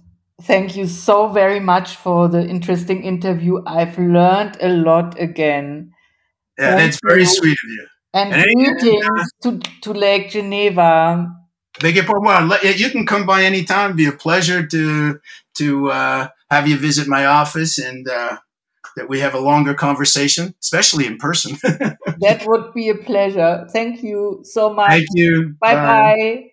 Thank 0.42 0.77
you 0.77 0.87
so 0.87 1.29
very 1.29 1.61
much 1.61 1.97
for 1.97 2.29
the 2.29 2.44
interesting 2.44 3.05
interview. 3.05 3.62
I've 3.66 3.99
learned 3.99 4.57
a 4.61 4.68
lot 4.68 5.20
again. 5.20 5.92
Yeah, 6.59 6.75
Thank 6.75 6.81
that's 6.81 7.01
you. 7.03 7.09
very 7.09 7.25
sweet 7.25 7.57
of 7.64 7.70
you. 7.70 7.87
And, 8.12 8.33
and 8.33 8.44
greetings 8.44 9.33
to, 9.42 9.59
to 9.83 9.92
Lake 9.92 10.31
Geneva. 10.31 11.29
Thank 11.81 11.97
you, 11.97 12.03
You 12.03 12.90
can 12.90 13.07
come 13.07 13.27
by 13.27 13.44
anytime. 13.44 13.87
It'd 13.87 13.97
be 13.97 14.07
a 14.07 14.12
pleasure 14.12 14.66
to 14.66 15.20
to 15.59 15.90
uh, 15.90 16.29
have 16.51 16.68
you 16.68 16.77
visit 16.77 17.09
my 17.09 17.27
office 17.27 17.79
and 17.79 18.09
uh, 18.09 18.37
that 18.97 19.09
we 19.09 19.20
have 19.20 19.35
a 19.35 19.40
longer 19.40 19.75
conversation, 19.75 20.55
especially 20.62 21.07
in 21.07 21.16
person. 21.16 21.57
that 21.62 22.44
would 22.47 22.73
be 22.75 22.88
a 22.88 22.94
pleasure. 22.94 23.66
Thank 23.73 24.03
you 24.03 24.40
so 24.44 24.73
much. 24.73 24.90
Thank 24.90 25.09
you. 25.14 25.55
Bye 25.61 25.75
bye. 25.75 26.51